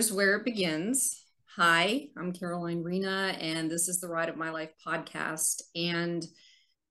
Here's 0.00 0.10
where 0.10 0.36
it 0.36 0.46
begins. 0.46 1.26
Hi, 1.56 2.08
I'm 2.16 2.32
Caroline 2.32 2.82
Rena, 2.82 3.36
and 3.38 3.70
this 3.70 3.86
is 3.86 4.00
the 4.00 4.08
Ride 4.08 4.30
of 4.30 4.36
My 4.38 4.48
Life 4.48 4.70
podcast. 4.86 5.60
And 5.76 6.26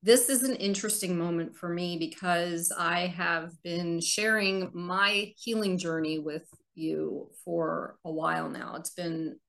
this 0.04 0.30
is 0.30 0.44
an 0.44 0.55
interesting 0.58 1.18
moment 1.18 1.55
for 1.55 1.70
me 1.70 1.98
because 1.98 2.72
I 2.77 3.08
have 3.08 3.49
been 3.63 3.99
sharing 3.99 4.70
my 4.76 5.34
healing 5.38 5.80
journey 5.80 6.20
with 6.20 6.48
you 6.76 7.32
for 7.44 7.98
a 8.05 8.12
while 8.12 8.48
now. 8.48 8.76
It's 8.76 8.91
been 8.91 9.40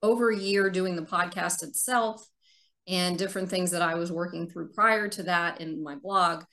over 0.00 0.30
a 0.30 0.38
year 0.38 0.70
doing 0.70 0.94
the 0.94 1.02
podcast 1.02 1.64
itself 1.64 2.24
and 2.86 3.18
different 3.18 3.50
things 3.50 3.72
that 3.72 3.82
I 3.82 3.96
was 3.96 4.12
working 4.12 4.48
through 4.48 4.68
prior 4.74 5.08
to 5.08 5.24
that 5.24 5.60
in 5.60 5.82
my 5.82 5.96
blog. 5.96 6.44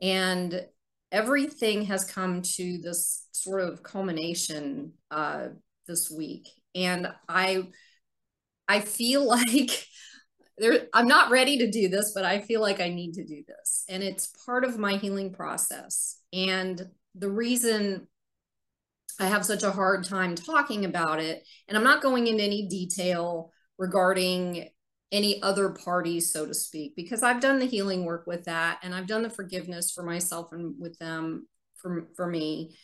And 0.00 0.64
everything 1.10 1.86
has 1.86 2.04
come 2.04 2.42
to 2.42 2.78
this 2.78 3.26
sort 3.32 3.62
of 3.62 3.82
culmination 3.82 4.92
uh, 5.10 5.48
this 5.86 6.10
week. 6.10 6.48
And 6.74 7.08
i 7.28 7.68
i 8.68 8.80
feel 8.80 9.26
like 9.28 9.86
there 10.58 10.86
i'm 10.92 11.06
not 11.06 11.30
ready 11.30 11.58
to 11.58 11.70
do 11.70 11.88
this 11.88 12.12
but 12.14 12.24
i 12.24 12.40
feel 12.40 12.60
like 12.60 12.80
i 12.80 12.88
need 12.88 13.14
to 13.14 13.24
do 13.24 13.42
this. 13.46 13.84
And 13.88 14.02
it's 14.02 14.32
part 14.44 14.64
of 14.64 14.78
my 14.78 14.96
healing 14.96 15.32
process. 15.32 16.18
And 16.32 16.82
the 17.14 17.30
reason 17.30 18.06
i 19.20 19.26
have 19.26 19.44
such 19.44 19.62
a 19.62 19.70
hard 19.70 20.04
time 20.04 20.34
talking 20.34 20.84
about 20.84 21.20
it 21.20 21.46
and 21.68 21.76
i'm 21.76 21.84
not 21.84 22.02
going 22.02 22.26
into 22.26 22.42
any 22.42 22.66
detail 22.66 23.52
regarding 23.78 24.68
any 25.12 25.40
other 25.42 25.70
parties 25.70 26.32
so 26.32 26.46
to 26.46 26.54
speak 26.54 26.94
because 26.96 27.22
i've 27.22 27.40
done 27.40 27.58
the 27.58 27.66
healing 27.66 28.04
work 28.04 28.26
with 28.26 28.44
that 28.44 28.78
and 28.82 28.94
i've 28.94 29.06
done 29.06 29.22
the 29.22 29.30
forgiveness 29.30 29.92
for 29.92 30.02
myself 30.02 30.48
and 30.52 30.74
with 30.78 30.98
them 30.98 31.46
for, 31.76 32.08
for 32.16 32.26
me 32.26 32.74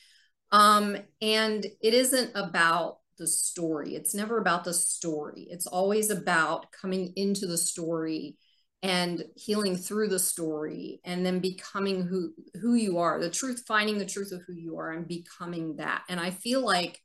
um, 0.52 0.96
and 1.20 1.64
it 1.80 1.94
isn't 1.94 2.32
about 2.34 2.98
the 3.18 3.26
story. 3.26 3.94
It's 3.94 4.14
never 4.14 4.38
about 4.38 4.64
the 4.64 4.74
story. 4.74 5.46
It's 5.50 5.66
always 5.66 6.10
about 6.10 6.72
coming 6.72 7.12
into 7.16 7.46
the 7.46 7.58
story 7.58 8.36
and 8.82 9.24
healing 9.36 9.76
through 9.76 10.08
the 10.08 10.18
story 10.18 11.00
and 11.04 11.24
then 11.24 11.38
becoming 11.38 12.02
who 12.02 12.32
who 12.60 12.74
you 12.74 12.98
are 12.98 13.20
the 13.20 13.28
truth 13.28 13.62
finding 13.68 13.98
the 13.98 14.06
truth 14.06 14.32
of 14.32 14.40
who 14.46 14.54
you 14.54 14.78
are 14.78 14.90
and 14.90 15.06
becoming 15.06 15.76
that 15.76 16.02
and 16.08 16.18
i 16.18 16.30
feel 16.30 16.64
like 16.64 16.98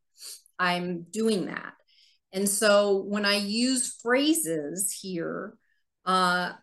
i'm 0.57 1.05
doing 1.11 1.47
that 1.47 1.73
and 2.31 2.47
so 2.47 3.03
when 3.07 3.25
i 3.25 3.35
use 3.35 3.99
phrases 4.01 4.97
here 5.01 5.57
uh 6.05 6.53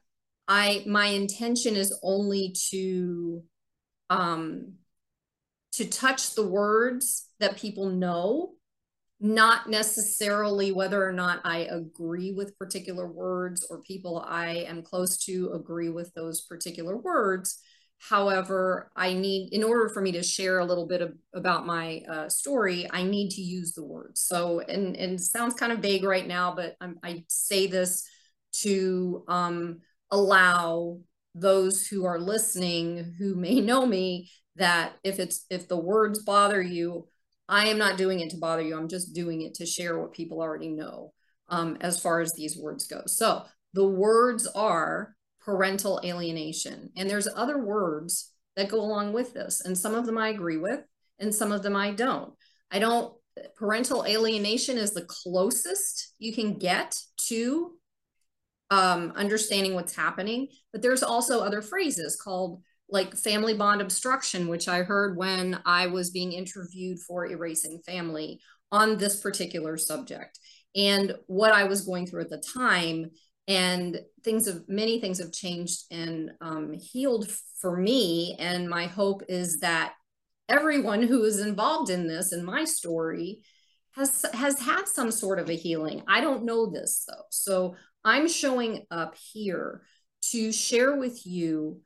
i 0.49 0.83
my 0.87 1.07
intention 1.09 1.77
is 1.77 1.99
only 2.03 2.55
to 2.71 3.43
um 4.09 4.73
to 5.73 5.89
touch 5.89 6.35
the 6.35 6.47
words 6.47 7.29
that 7.41 7.57
people 7.57 7.89
know, 7.91 8.53
not 9.21 9.71
necessarily 9.71 10.73
whether 10.73 11.07
or 11.07 11.13
not 11.13 11.41
I 11.45 11.59
agree 11.59 12.33
with 12.33 12.59
particular 12.59 13.07
words 13.07 13.67
or 13.71 13.81
people 13.83 14.25
I 14.27 14.67
am 14.69 14.83
close 14.83 15.17
to 15.25 15.53
agree 15.55 15.89
with 15.89 16.13
those 16.15 16.43
particular 16.43 16.97
words. 16.97 17.59
However, 17.99 18.91
I 18.97 19.13
need, 19.13 19.53
in 19.53 19.63
order 19.63 19.89
for 19.89 20.03
me 20.03 20.11
to 20.13 20.25
share 20.25 20.59
a 20.59 20.65
little 20.65 20.89
bit 20.89 21.03
of, 21.03 21.15
about 21.35 21.67
my 21.67 22.03
uh, 22.11 22.29
story, 22.29 22.89
I 22.91 23.05
need 23.05 23.31
to 23.31 23.41
use 23.41 23.73
the 23.75 23.85
words. 23.85 24.21
So, 24.21 24.59
and, 24.59 24.97
and 24.97 25.15
it 25.15 25.21
sounds 25.21 25.55
kind 25.55 25.71
of 25.71 25.79
vague 25.79 26.03
right 26.03 26.27
now, 26.27 26.53
but 26.55 26.75
I'm, 26.81 26.99
i 27.05 27.25
say 27.29 27.69
this 27.69 28.05
to 28.63 29.25
um, 29.29 29.79
allow 30.11 30.99
those 31.35 31.87
who 31.87 32.05
are 32.05 32.19
listening 32.19 33.15
who 33.19 33.37
may 33.37 33.61
know 33.61 33.87
me 33.87 34.31
that 34.57 34.93
if 35.03 35.19
it's 35.19 35.47
if 35.51 35.69
the 35.69 35.77
words 35.77 36.23
bother 36.23 36.61
you 36.61 37.07
i 37.49 37.67
am 37.67 37.79
not 37.79 37.99
doing 37.99 38.21
it 38.21 38.31
to 38.31 38.37
bother 38.39 38.63
you. 38.63 38.77
I'm 38.77 38.89
just 38.89 39.15
doing 39.15 39.43
it 39.43 39.55
to 39.55 39.67
share 39.67 39.99
what 39.99 40.13
people 40.13 40.41
already 40.41 40.69
know 40.69 41.13
um, 41.49 41.77
as 41.81 42.01
far 42.01 42.21
as 42.21 42.33
these 42.33 42.57
words 42.57 42.87
go. 42.87 43.03
So 43.07 43.43
the 43.75 43.87
words 43.87 44.47
are 44.47 45.15
parental 45.41 46.01
alienation 46.05 46.91
and 46.97 47.11
there's 47.11 47.29
other 47.35 47.59
words 47.59 48.33
that 48.57 48.69
go 48.69 48.81
along 48.81 49.13
with 49.13 49.35
this 49.35 49.61
and 49.65 49.77
some 49.77 49.95
of 49.95 50.07
them 50.07 50.17
i 50.17 50.29
agree 50.29 50.57
with 50.57 50.81
and 51.19 51.35
some 51.35 51.51
of 51.53 51.63
them 51.63 51.77
i 51.77 51.91
don't. 51.91 52.33
I 52.71 52.79
don't 52.79 53.13
parental 53.57 54.05
alienation 54.07 54.79
is 54.79 54.93
the 54.93 55.05
closest 55.07 56.15
you 56.19 56.33
can 56.33 56.59
get 56.59 56.97
to 57.29 57.73
um, 58.71 59.13
understanding 59.17 59.75
what's 59.75 59.97
happening 59.97 60.49
but 60.73 60.81
there's 60.81 61.03
also 61.03 61.41
other 61.41 61.61
phrases 61.61 62.17
called 62.17 62.63
like 62.93 63.17
family 63.17 63.55
bond 63.55 63.81
obstruction, 63.81 64.49
which 64.49 64.69
I 64.69 64.83
heard 64.83 65.17
when 65.17 65.61
I 65.65 65.87
was 65.87 66.11
being 66.11 66.33
interviewed 66.33 67.01
for 67.01 67.27
Erasing 67.27 67.81
Family 67.85 68.41
on 68.71 68.99
this 68.99 69.21
particular 69.21 69.77
subject 69.77 70.39
and 70.77 71.15
what 71.27 71.53
I 71.53 71.65
was 71.65 71.83
going 71.83 72.07
through 72.07 72.23
at 72.23 72.31
the 72.31 72.43
time. 72.55 73.11
And 73.49 73.99
things 74.23 74.47
of 74.47 74.69
many 74.69 75.01
things 75.01 75.19
have 75.19 75.33
changed 75.33 75.85
and 75.91 76.31
um, 76.41 76.75
healed 76.75 77.29
for 77.61 77.77
me. 77.77 78.37
And 78.39 78.69
my 78.69 78.87
hope 78.87 79.23
is 79.29 79.61
that 79.61 79.95
everyone 80.49 81.03
who 81.03 81.25
is 81.25 81.41
involved 81.41 81.91
in 81.91 82.07
this 82.07 82.33
in 82.33 82.45
my 82.45 82.65
story 82.65 83.43
has 83.97 84.25
has 84.33 84.59
had 84.59 84.87
some 84.87 85.11
sort 85.11 85.39
of 85.39 85.51
a 85.51 85.57
healing. 85.57 86.03
I 86.07 86.21
don't 86.21 86.45
know 86.45 86.71
this 86.71 87.05
though. 87.07 87.25
So 87.31 87.75
I'm 88.05 88.29
showing 88.29 88.87
up 88.91 89.17
here 89.33 89.83
to 90.31 90.53
share 90.53 90.97
with 90.97 91.27
you 91.27 91.81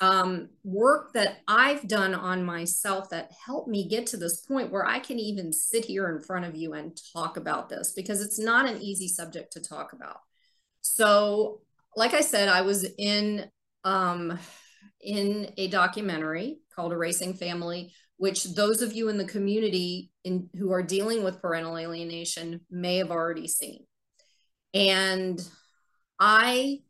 um, 0.00 0.48
work 0.64 1.12
that 1.12 1.40
I've 1.46 1.86
done 1.86 2.14
on 2.14 2.44
myself 2.44 3.10
that 3.10 3.32
helped 3.44 3.68
me 3.68 3.86
get 3.86 4.06
to 4.08 4.16
this 4.16 4.40
point 4.40 4.72
where 4.72 4.86
I 4.86 4.98
can 4.98 5.18
even 5.18 5.52
sit 5.52 5.84
here 5.84 6.08
in 6.08 6.22
front 6.22 6.46
of 6.46 6.56
you 6.56 6.72
and 6.72 6.98
talk 7.12 7.36
about 7.36 7.68
this 7.68 7.92
because 7.92 8.22
it's 8.22 8.38
not 8.38 8.68
an 8.68 8.80
easy 8.80 9.08
subject 9.08 9.52
to 9.52 9.60
talk 9.60 9.92
about. 9.92 10.16
So, 10.80 11.60
like 11.96 12.14
I 12.14 12.22
said, 12.22 12.48
I 12.48 12.62
was 12.62 12.86
in 12.96 13.50
um, 13.84 14.38
in 15.02 15.52
a 15.56 15.68
documentary 15.68 16.60
called 16.74 16.92
Erasing 16.92 17.34
Family, 17.34 17.92
which 18.16 18.44
those 18.44 18.82
of 18.82 18.92
you 18.92 19.08
in 19.08 19.18
the 19.18 19.24
community 19.24 20.10
in, 20.24 20.48
who 20.58 20.72
are 20.72 20.82
dealing 20.82 21.24
with 21.24 21.42
parental 21.42 21.76
alienation 21.76 22.60
may 22.70 22.96
have 22.98 23.10
already 23.10 23.48
seen. 23.48 23.84
And 24.72 25.42
I 26.18 26.80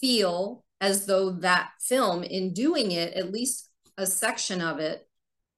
feel 0.00 0.63
as 0.80 1.06
though 1.06 1.30
that 1.30 1.70
film, 1.80 2.22
in 2.22 2.52
doing 2.52 2.92
it, 2.92 3.14
at 3.14 3.32
least 3.32 3.70
a 3.96 4.06
section 4.06 4.60
of 4.60 4.78
it, 4.78 5.06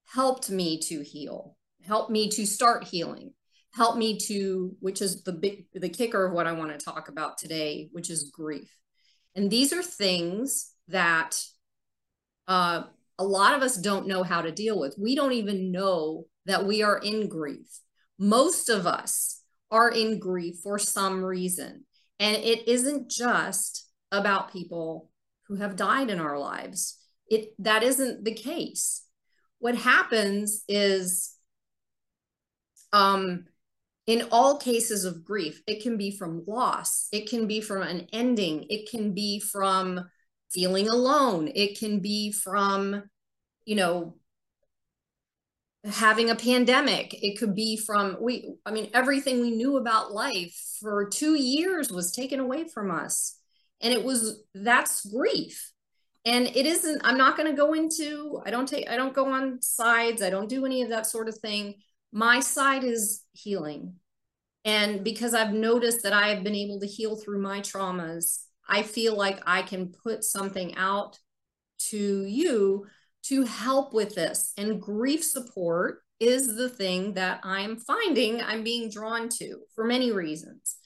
helped 0.05 0.49
me 0.49 0.79
to 0.79 1.01
heal, 1.01 1.57
helped 1.83 2.09
me 2.09 2.29
to 2.29 2.45
start 2.45 2.85
healing, 2.85 3.33
helped 3.73 3.97
me 3.97 4.17
to, 4.17 4.75
which 4.79 5.01
is 5.01 5.23
the 5.23 5.33
big, 5.33 5.65
the 5.73 5.89
kicker 5.89 6.25
of 6.25 6.33
what 6.33 6.47
I 6.47 6.53
want 6.53 6.71
to 6.71 6.83
talk 6.83 7.09
about 7.09 7.37
today, 7.37 7.89
which 7.91 8.09
is 8.09 8.31
grief. 8.33 8.71
And 9.35 9.49
these 9.49 9.73
are 9.73 9.83
things 9.83 10.71
that 10.87 11.39
uh, 12.47 12.83
a 13.19 13.23
lot 13.23 13.55
of 13.55 13.61
us 13.61 13.75
don't 13.75 14.07
know 14.07 14.23
how 14.23 14.41
to 14.41 14.51
deal 14.51 14.79
with. 14.79 14.95
We 14.97 15.15
don't 15.15 15.33
even 15.33 15.71
know 15.71 16.25
that 16.45 16.65
we 16.65 16.81
are 16.83 16.97
in 16.97 17.27
grief. 17.27 17.67
Most 18.17 18.69
of 18.69 18.87
us 18.87 19.41
are 19.69 19.89
in 19.89 20.19
grief 20.19 20.57
for 20.63 20.79
some 20.79 21.23
reason. 21.23 21.85
And 22.19 22.37
it 22.37 22.67
isn't 22.67 23.11
just 23.11 23.86
about 24.11 24.53
people 24.53 25.11
who 25.47 25.55
have 25.55 25.75
died 25.75 26.09
in 26.09 26.19
our 26.19 26.37
lives. 26.37 26.97
It 27.29 27.53
that 27.59 27.83
isn't 27.83 28.23
the 28.23 28.33
case. 28.33 29.03
What 29.59 29.75
happens 29.75 30.63
is 30.67 31.33
um 32.93 33.45
in 34.05 34.27
all 34.31 34.57
cases 34.57 35.03
of 35.03 35.25
grief, 35.25 35.61
it 35.67 35.83
can 35.83 35.97
be 35.97 36.11
from 36.11 36.45
loss, 36.47 37.09
it 37.11 37.29
can 37.29 37.45
be 37.45 37.59
from 37.59 37.81
an 37.81 38.07
ending, 38.13 38.65
it 38.69 38.89
can 38.89 39.13
be 39.13 39.39
from 39.41 40.09
feeling 40.49 40.87
alone, 40.87 41.51
it 41.53 41.77
can 41.77 41.99
be 41.99 42.31
from, 42.31 43.03
you 43.65 43.75
know, 43.75 44.15
having 45.85 46.29
a 46.29 46.35
pandemic 46.35 47.13
it 47.23 47.37
could 47.37 47.55
be 47.55 47.77
from 47.77 48.17
we 48.19 48.55
i 48.65 48.71
mean 48.71 48.89
everything 48.93 49.39
we 49.39 49.51
knew 49.51 49.77
about 49.77 50.11
life 50.11 50.53
for 50.81 51.07
2 51.07 51.35
years 51.35 51.91
was 51.91 52.11
taken 52.11 52.39
away 52.39 52.67
from 52.67 52.91
us 52.91 53.39
and 53.81 53.93
it 53.93 54.03
was 54.03 54.43
that's 54.53 55.05
grief 55.05 55.71
and 56.25 56.47
it 56.47 56.65
isn't 56.65 57.01
i'm 57.03 57.17
not 57.17 57.37
going 57.37 57.49
to 57.49 57.55
go 57.55 57.73
into 57.73 58.41
i 58.45 58.49
don't 58.49 58.67
take 58.67 58.89
i 58.89 58.95
don't 58.95 59.13
go 59.13 59.31
on 59.31 59.61
sides 59.61 60.21
i 60.21 60.29
don't 60.29 60.49
do 60.49 60.65
any 60.65 60.81
of 60.81 60.89
that 60.89 61.05
sort 61.05 61.27
of 61.27 61.37
thing 61.37 61.75
my 62.11 62.39
side 62.39 62.83
is 62.83 63.23
healing 63.33 63.93
and 64.65 65.03
because 65.03 65.33
i've 65.33 65.53
noticed 65.53 66.03
that 66.03 66.13
i 66.13 66.29
have 66.29 66.43
been 66.43 66.55
able 66.55 66.79
to 66.79 66.87
heal 66.87 67.15
through 67.15 67.41
my 67.41 67.59
traumas 67.59 68.43
i 68.67 68.81
feel 68.81 69.15
like 69.15 69.41
i 69.45 69.61
can 69.61 69.93
put 70.03 70.23
something 70.23 70.75
out 70.75 71.19
to 71.77 72.25
you 72.25 72.85
to 73.27 73.43
help 73.43 73.93
with 73.93 74.15
this. 74.15 74.53
And 74.57 74.81
grief 74.81 75.23
support 75.23 76.01
is 76.19 76.55
the 76.55 76.69
thing 76.69 77.13
that 77.13 77.41
I'm 77.43 77.77
finding 77.77 78.41
I'm 78.41 78.63
being 78.63 78.89
drawn 78.89 79.29
to 79.29 79.59
for 79.75 79.83
many 79.83 80.11
reasons. 80.11 80.77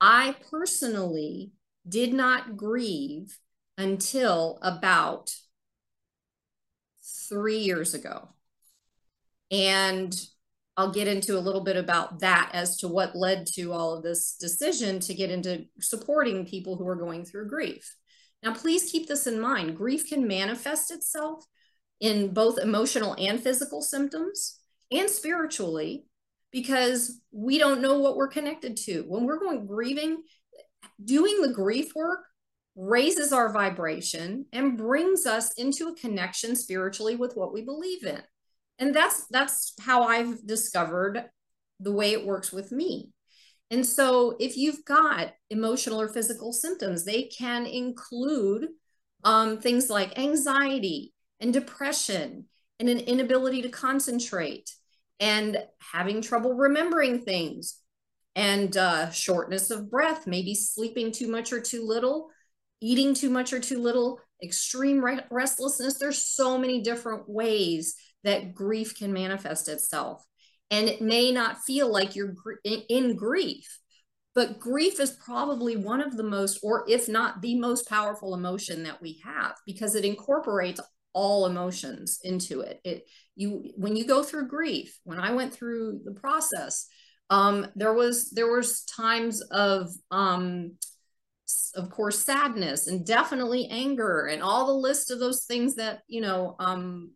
I 0.00 0.36
personally 0.50 1.52
did 1.88 2.12
not 2.12 2.56
grieve 2.56 3.38
until 3.78 4.58
about 4.62 5.34
three 7.28 7.58
years 7.58 7.94
ago. 7.94 8.28
And 9.50 10.14
I'll 10.76 10.92
get 10.92 11.08
into 11.08 11.38
a 11.38 11.40
little 11.40 11.62
bit 11.62 11.76
about 11.76 12.20
that 12.20 12.50
as 12.52 12.76
to 12.78 12.88
what 12.88 13.16
led 13.16 13.46
to 13.54 13.72
all 13.72 13.94
of 13.94 14.02
this 14.02 14.36
decision 14.36 15.00
to 15.00 15.14
get 15.14 15.30
into 15.30 15.64
supporting 15.80 16.44
people 16.44 16.76
who 16.76 16.86
are 16.86 16.96
going 16.96 17.24
through 17.24 17.48
grief. 17.48 17.96
Now, 18.42 18.52
please 18.52 18.90
keep 18.90 19.08
this 19.08 19.26
in 19.26 19.40
mind 19.40 19.76
grief 19.76 20.08
can 20.08 20.26
manifest 20.26 20.90
itself 20.90 21.44
in 22.00 22.34
both 22.34 22.58
emotional 22.58 23.16
and 23.18 23.42
physical 23.42 23.80
symptoms 23.80 24.60
and 24.90 25.08
spiritually 25.08 26.04
because 26.52 27.20
we 27.32 27.58
don't 27.58 27.80
know 27.80 27.98
what 27.98 28.16
we're 28.16 28.28
connected 28.28 28.76
to. 28.76 29.02
When 29.08 29.24
we're 29.24 29.40
going 29.40 29.66
grieving, 29.66 30.22
doing 31.02 31.40
the 31.40 31.52
grief 31.52 31.94
work 31.94 32.24
raises 32.74 33.32
our 33.32 33.52
vibration 33.52 34.46
and 34.52 34.76
brings 34.76 35.26
us 35.26 35.52
into 35.54 35.88
a 35.88 35.94
connection 35.94 36.54
spiritually 36.54 37.16
with 37.16 37.36
what 37.36 37.52
we 37.52 37.62
believe 37.62 38.04
in. 38.04 38.20
And 38.78 38.94
that's 38.94 39.26
that's 39.28 39.72
how 39.80 40.04
I've 40.04 40.46
discovered 40.46 41.24
the 41.80 41.92
way 41.92 42.12
it 42.12 42.26
works 42.26 42.52
with 42.52 42.72
me. 42.72 43.10
And 43.70 43.84
so 43.84 44.36
if 44.38 44.56
you've 44.56 44.84
got 44.84 45.32
emotional 45.50 46.00
or 46.00 46.08
physical 46.08 46.52
symptoms, 46.52 47.04
they 47.04 47.24
can 47.24 47.66
include 47.66 48.68
um, 49.24 49.58
things 49.58 49.90
like 49.90 50.18
anxiety, 50.18 51.14
and 51.40 51.52
depression 51.52 52.46
and 52.78 52.88
an 52.88 52.98
inability 53.00 53.62
to 53.62 53.68
concentrate 53.68 54.70
and 55.20 55.56
having 55.78 56.20
trouble 56.20 56.54
remembering 56.54 57.20
things 57.20 57.78
and 58.36 58.76
uh, 58.76 59.10
shortness 59.10 59.70
of 59.70 59.90
breath, 59.90 60.26
maybe 60.26 60.54
sleeping 60.54 61.10
too 61.10 61.26
much 61.26 61.52
or 61.52 61.60
too 61.60 61.84
little, 61.84 62.28
eating 62.82 63.14
too 63.14 63.30
much 63.30 63.54
or 63.54 63.58
too 63.58 63.80
little, 63.80 64.20
extreme 64.44 65.02
re- 65.02 65.24
restlessness. 65.30 65.94
There's 65.94 66.22
so 66.22 66.58
many 66.58 66.82
different 66.82 67.28
ways 67.28 67.96
that 68.24 68.54
grief 68.54 68.96
can 68.96 69.12
manifest 69.12 69.68
itself. 69.68 70.22
And 70.70 70.86
it 70.86 71.00
may 71.00 71.32
not 71.32 71.62
feel 71.62 71.90
like 71.90 72.14
you're 72.14 72.34
gr- 72.34 72.60
in 72.64 73.16
grief, 73.16 73.78
but 74.34 74.60
grief 74.60 75.00
is 75.00 75.12
probably 75.12 75.76
one 75.76 76.02
of 76.02 76.18
the 76.18 76.22
most, 76.22 76.58
or 76.62 76.84
if 76.88 77.08
not 77.08 77.40
the 77.40 77.58
most 77.58 77.88
powerful 77.88 78.34
emotion 78.34 78.82
that 78.82 79.00
we 79.00 79.22
have 79.24 79.54
because 79.64 79.94
it 79.94 80.04
incorporates 80.04 80.80
all 81.16 81.46
emotions 81.46 82.20
into 82.24 82.60
it 82.60 82.78
it 82.84 83.06
you 83.36 83.72
when 83.76 83.96
you 83.96 84.04
go 84.04 84.22
through 84.22 84.46
grief 84.46 84.98
when 85.04 85.18
i 85.18 85.32
went 85.32 85.50
through 85.50 85.98
the 86.04 86.12
process 86.12 86.88
um 87.30 87.66
there 87.74 87.92
was 87.92 88.30
there 88.30 88.50
was 88.50 88.84
times 88.84 89.40
of 89.50 89.90
um 90.10 90.72
of 91.74 91.90
course 91.90 92.18
sadness 92.18 92.86
and 92.86 93.06
definitely 93.06 93.68
anger 93.70 94.26
and 94.26 94.42
all 94.42 94.66
the 94.66 94.72
list 94.72 95.10
of 95.10 95.18
those 95.18 95.44
things 95.44 95.76
that 95.76 96.00
you 96.08 96.20
know 96.20 96.56
um 96.58 97.10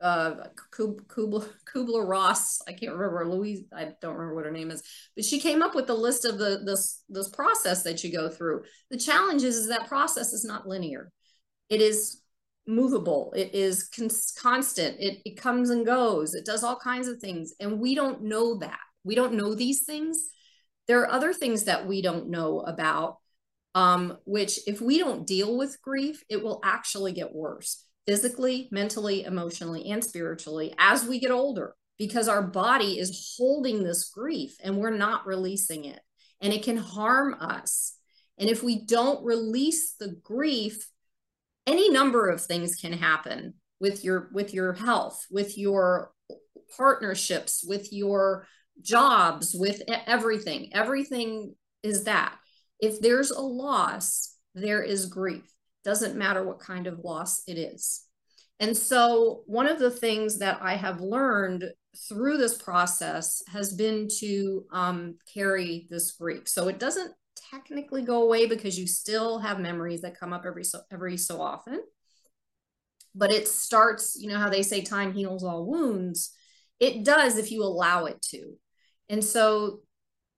uh 0.00 0.34
Kubler, 0.72 1.48
Kubler 1.72 2.06
Ross 2.06 2.60
I 2.68 2.72
can't 2.72 2.92
remember 2.92 3.28
Louise 3.28 3.64
I 3.72 3.92
don't 4.00 4.14
remember 4.14 4.34
what 4.34 4.44
her 4.44 4.50
name 4.50 4.70
is 4.70 4.82
but 5.14 5.24
she 5.24 5.40
came 5.40 5.62
up 5.62 5.74
with 5.74 5.86
the 5.86 5.94
list 5.94 6.24
of 6.24 6.38
the 6.38 6.62
this 6.64 7.02
this 7.08 7.28
process 7.28 7.82
that 7.84 8.02
you 8.02 8.12
go 8.12 8.28
through. 8.28 8.64
The 8.90 8.98
challenge 8.98 9.42
is, 9.42 9.56
is 9.56 9.68
that 9.68 9.88
process 9.88 10.32
is 10.32 10.44
not 10.44 10.66
linear. 10.66 11.10
It 11.68 11.80
is 11.80 12.20
movable. 12.66 13.32
It 13.36 13.54
is 13.54 13.88
constant. 14.40 14.96
It, 14.98 15.20
it 15.24 15.36
comes 15.36 15.70
and 15.70 15.86
goes. 15.86 16.34
It 16.34 16.44
does 16.44 16.64
all 16.64 16.76
kinds 16.76 17.08
of 17.08 17.18
things. 17.18 17.54
And 17.60 17.78
we 17.78 17.94
don't 17.94 18.22
know 18.22 18.58
that 18.58 18.78
we 19.04 19.14
don't 19.14 19.34
know 19.34 19.54
these 19.54 19.84
things. 19.84 20.28
There 20.88 21.00
are 21.02 21.10
other 21.10 21.32
things 21.32 21.64
that 21.64 21.86
we 21.86 22.02
don't 22.02 22.28
know 22.28 22.60
about 22.60 23.18
um, 23.74 24.18
which 24.24 24.60
if 24.68 24.80
we 24.80 24.98
don't 24.98 25.26
deal 25.26 25.56
with 25.56 25.82
grief 25.82 26.22
it 26.28 26.42
will 26.42 26.60
actually 26.62 27.12
get 27.12 27.34
worse 27.34 27.84
physically 28.06 28.68
mentally 28.70 29.24
emotionally 29.24 29.90
and 29.90 30.04
spiritually 30.04 30.72
as 30.78 31.04
we 31.04 31.18
get 31.18 31.32
older 31.32 31.74
because 31.98 32.28
our 32.28 32.42
body 32.42 32.98
is 32.98 33.34
holding 33.36 33.82
this 33.82 34.08
grief 34.10 34.56
and 34.62 34.76
we're 34.76 34.90
not 34.90 35.26
releasing 35.26 35.84
it. 35.84 36.00
And 36.40 36.52
it 36.52 36.62
can 36.62 36.76
harm 36.76 37.36
us. 37.40 37.96
And 38.38 38.50
if 38.50 38.62
we 38.62 38.84
don't 38.84 39.24
release 39.24 39.94
the 39.94 40.16
grief 40.22 40.88
any 41.66 41.88
number 41.88 42.28
of 42.28 42.42
things 42.42 42.74
can 42.74 42.92
happen 42.92 43.54
with 43.80 44.04
your 44.04 44.28
with 44.34 44.52
your 44.52 44.74
health 44.74 45.24
with 45.30 45.56
your 45.56 46.12
partnerships 46.76 47.64
with 47.66 47.90
your 47.90 48.46
jobs 48.82 49.54
with 49.54 49.82
everything. 49.88 50.70
Everything 50.72 51.54
is 51.82 52.04
that. 52.04 52.36
If 52.80 53.00
there's 53.00 53.30
a 53.30 53.40
loss 53.40 54.34
there 54.54 54.82
is 54.82 55.06
grief. 55.06 55.50
Doesn't 55.84 56.16
matter 56.16 56.42
what 56.44 56.60
kind 56.60 56.86
of 56.86 57.00
loss 57.00 57.42
it 57.46 57.58
is. 57.58 58.06
And 58.60 58.76
so 58.76 59.42
one 59.46 59.66
of 59.66 59.78
the 59.78 59.90
things 59.90 60.38
that 60.38 60.60
i 60.62 60.76
have 60.76 61.00
learned 61.00 61.64
through 62.08 62.38
this 62.38 62.60
process 62.60 63.42
has 63.48 63.72
been 63.72 64.08
to 64.20 64.64
um, 64.72 65.16
carry 65.32 65.86
this 65.90 66.12
grief. 66.12 66.48
So 66.48 66.68
it 66.68 66.78
doesn't 66.78 67.12
technically 67.50 68.02
go 68.02 68.22
away 68.22 68.46
because 68.46 68.78
you 68.78 68.86
still 68.86 69.38
have 69.38 69.60
memories 69.60 70.00
that 70.02 70.18
come 70.18 70.32
up 70.32 70.44
every 70.46 70.64
so 70.64 70.80
every 70.90 71.16
so 71.16 71.40
often. 71.40 71.80
But 73.14 73.30
it 73.30 73.46
starts 73.48 74.16
you 74.18 74.28
know 74.28 74.38
how 74.38 74.48
they 74.48 74.62
say 74.62 74.82
time 74.82 75.12
heals 75.12 75.44
all 75.44 75.66
wounds? 75.66 76.30
It 76.80 77.04
does 77.04 77.36
if 77.38 77.52
you 77.52 77.62
allow 77.62 78.06
it 78.06 78.20
to 78.30 78.54
and 79.08 79.22
so 79.22 79.80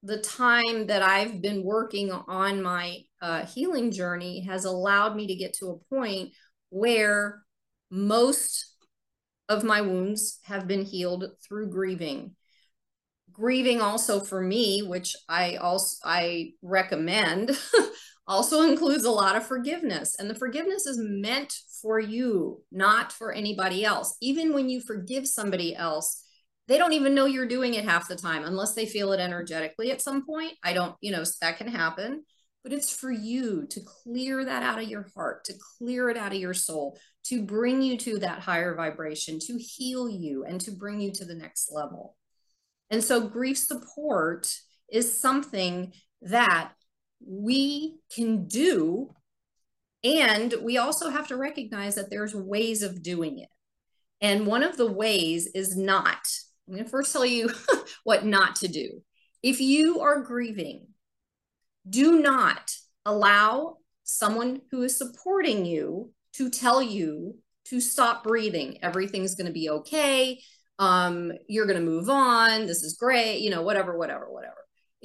the 0.02 0.18
time 0.18 0.86
that 0.86 1.02
i've 1.02 1.40
been 1.40 1.62
working 1.64 2.10
on 2.12 2.62
my 2.62 2.98
uh, 3.22 3.46
healing 3.46 3.90
journey 3.90 4.40
has 4.40 4.64
allowed 4.64 5.16
me 5.16 5.26
to 5.26 5.34
get 5.34 5.54
to 5.54 5.70
a 5.70 5.94
point 5.94 6.30
where 6.70 7.42
most 7.90 8.74
of 9.48 9.64
my 9.64 9.80
wounds 9.80 10.40
have 10.44 10.66
been 10.66 10.84
healed 10.84 11.24
through 11.46 11.70
grieving. 11.70 12.34
Grieving 13.32 13.80
also 13.80 14.20
for 14.20 14.40
me 14.40 14.82
which 14.82 15.14
i 15.28 15.56
also 15.56 15.96
i 16.04 16.52
recommend 16.62 17.50
also 18.26 18.62
includes 18.62 19.04
a 19.04 19.10
lot 19.10 19.36
of 19.36 19.46
forgiveness. 19.46 20.16
And 20.18 20.28
the 20.28 20.34
forgiveness 20.34 20.86
is 20.86 20.98
meant 20.98 21.54
for 21.82 22.00
you 22.00 22.62
not 22.72 23.12
for 23.12 23.32
anybody 23.32 23.84
else. 23.84 24.16
Even 24.20 24.52
when 24.52 24.68
you 24.68 24.80
forgive 24.80 25.28
somebody 25.28 25.76
else 25.76 26.24
they 26.68 26.78
don't 26.78 26.92
even 26.92 27.14
know 27.14 27.26
you're 27.26 27.46
doing 27.46 27.74
it 27.74 27.84
half 27.84 28.08
the 28.08 28.16
time 28.16 28.44
unless 28.44 28.74
they 28.74 28.86
feel 28.86 29.12
it 29.12 29.20
energetically 29.20 29.90
at 29.90 30.02
some 30.02 30.24
point 30.24 30.52
i 30.62 30.72
don't 30.72 30.94
you 31.00 31.12
know 31.12 31.24
that 31.40 31.58
can 31.58 31.68
happen 31.68 32.22
but 32.62 32.72
it's 32.72 32.94
for 32.94 33.12
you 33.12 33.64
to 33.68 33.80
clear 33.80 34.44
that 34.44 34.62
out 34.62 34.82
of 34.82 34.88
your 34.88 35.06
heart 35.14 35.44
to 35.44 35.54
clear 35.78 36.08
it 36.08 36.16
out 36.16 36.32
of 36.32 36.38
your 36.38 36.54
soul 36.54 36.98
to 37.24 37.42
bring 37.42 37.82
you 37.82 37.96
to 37.96 38.18
that 38.18 38.40
higher 38.40 38.74
vibration 38.74 39.38
to 39.38 39.58
heal 39.58 40.08
you 40.08 40.44
and 40.44 40.60
to 40.60 40.70
bring 40.70 41.00
you 41.00 41.12
to 41.12 41.24
the 41.24 41.34
next 41.34 41.70
level 41.72 42.16
and 42.90 43.02
so 43.02 43.28
grief 43.28 43.58
support 43.58 44.52
is 44.90 45.18
something 45.18 45.92
that 46.22 46.72
we 47.24 47.96
can 48.14 48.46
do. 48.46 49.10
And 50.04 50.54
we 50.62 50.78
also 50.78 51.10
have 51.10 51.28
to 51.28 51.36
recognize 51.36 51.96
that 51.96 52.10
there's 52.10 52.34
ways 52.34 52.82
of 52.82 53.02
doing 53.02 53.38
it. 53.40 53.48
And 54.20 54.46
one 54.46 54.62
of 54.62 54.76
the 54.76 54.90
ways 54.90 55.48
is 55.54 55.76
not, 55.76 56.26
I'm 56.66 56.74
going 56.74 56.84
to 56.84 56.90
first 56.90 57.12
tell 57.12 57.26
you 57.26 57.50
what 58.04 58.24
not 58.24 58.56
to 58.56 58.68
do. 58.68 59.02
If 59.42 59.60
you 59.60 60.00
are 60.00 60.20
grieving, 60.20 60.88
do 61.88 62.20
not 62.20 62.74
allow 63.04 63.76
someone 64.02 64.62
who 64.70 64.82
is 64.82 64.96
supporting 64.96 65.64
you 65.64 66.12
to 66.34 66.50
tell 66.50 66.82
you 66.82 67.38
to 67.66 67.80
stop 67.80 68.24
breathing. 68.24 68.78
Everything's 68.82 69.34
going 69.34 69.46
to 69.46 69.52
be 69.52 69.70
okay 69.70 70.40
um, 70.78 71.32
you're 71.48 71.66
going 71.66 71.78
to 71.78 71.84
move 71.84 72.10
on. 72.10 72.66
This 72.66 72.82
is 72.82 72.96
great, 72.96 73.40
you 73.40 73.50
know, 73.50 73.62
whatever, 73.62 73.96
whatever, 73.96 74.30
whatever. 74.30 74.55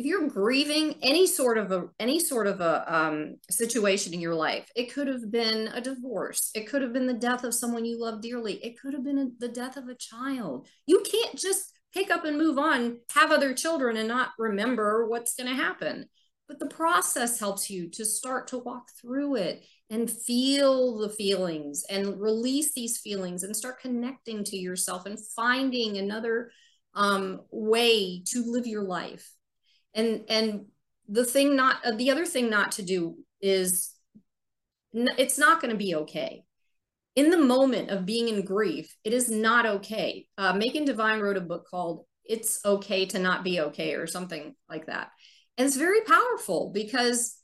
If 0.02 0.08
you're 0.08 0.28
grieving 0.28 0.96
any 1.04 1.28
sort 1.28 1.60
of 1.60 1.72
a 1.72 1.86
any 2.00 2.20
sort 2.20 2.48
of 2.48 2.60
a 2.60 2.84
um, 2.92 3.36
situation 3.52 4.16
in 4.16 4.20
your 4.20 4.34
life 4.34 4.68
it 4.76 4.92
could 4.92 5.08
have 5.08 5.32
been 5.32 5.68
a 5.68 5.80
divorce. 5.80 6.50
It 6.56 6.68
could 6.68 6.82
have 6.82 6.92
been 6.92 7.06
the 7.06 7.14
death 7.14 7.44
of 7.44 7.54
someone 7.54 7.86
you 7.86 8.02
love 8.02 8.20
dearly. 8.20 8.54
It 8.66 8.80
could 8.80 8.94
have 8.94 9.04
been 9.04 9.20
a, 9.20 9.28
the 9.38 9.48
death 9.48 9.78
of 9.78 9.88
a 9.90 9.96
child. 9.96 10.68
You 10.88 11.04
can't 11.04 11.38
just 11.38 11.72
pick 11.94 12.10
up 12.10 12.26
and 12.26 12.36
move 12.36 12.58
on 12.58 12.98
have 13.14 13.32
other 13.32 13.54
children 13.54 13.96
and 13.96 14.08
not 14.08 14.30
remember 14.40 15.08
what's 15.08 15.36
going 15.36 15.50
to 15.50 15.56
happen. 15.56 16.08
But 16.48 16.58
the 16.58 16.66
process 16.66 17.40
helps 17.40 17.70
you 17.70 17.88
to 17.92 18.04
start 18.04 18.48
to 18.48 18.58
walk 18.58 18.90
through 19.00 19.36
it 19.36 19.64
and 19.92 20.10
feel 20.10 20.98
the 20.98 21.10
feelings 21.10 21.86
and 21.92 22.20
release 22.20 22.74
these 22.74 22.98
feelings 22.98 23.44
and 23.44 23.56
start 23.56 23.82
connecting 23.82 24.44
to 24.46 24.58
yourself 24.58 25.06
and 25.06 25.20
finding 25.36 25.98
another 25.98 26.52
um, 26.96 27.42
way 27.52 28.24
to 28.32 28.44
live 28.48 28.66
your 28.66 28.84
life 28.84 29.32
and 29.94 30.24
and 30.30 30.66
the 31.08 31.26
thing 31.26 31.56
not 31.56 31.78
uh, 31.86 31.92
the 31.92 32.12
other 32.12 32.26
thing 32.26 32.50
not 32.50 32.74
to 32.74 32.84
do 32.84 33.18
is 33.42 33.92
it's 34.94 35.38
not 35.38 35.62
going 35.62 35.72
to 35.72 35.78
be 35.78 35.96
okay. 35.96 36.44
In 37.16 37.30
the 37.30 37.38
moment 37.38 37.90
of 37.90 38.06
being 38.06 38.30
in 38.30 38.46
grief 38.46 38.96
it 39.04 39.14
is 39.14 39.30
not 39.30 39.66
okay. 39.66 40.28
Uh, 40.38 40.54
Megan 40.54 40.86
Devine 40.86 41.20
wrote 41.20 41.38
a 41.38 41.42
book 41.42 41.68
called 41.70 42.06
it's 42.24 42.64
okay 42.64 43.06
to 43.08 43.20
not 43.20 43.44
be 43.44 43.60
okay 43.60 43.96
or 43.96 44.08
something 44.08 44.56
like 44.70 44.86
that. 44.86 45.10
And 45.58 45.68
it's 45.68 45.78
very 45.78 46.02
powerful 46.02 46.72
because 46.74 47.38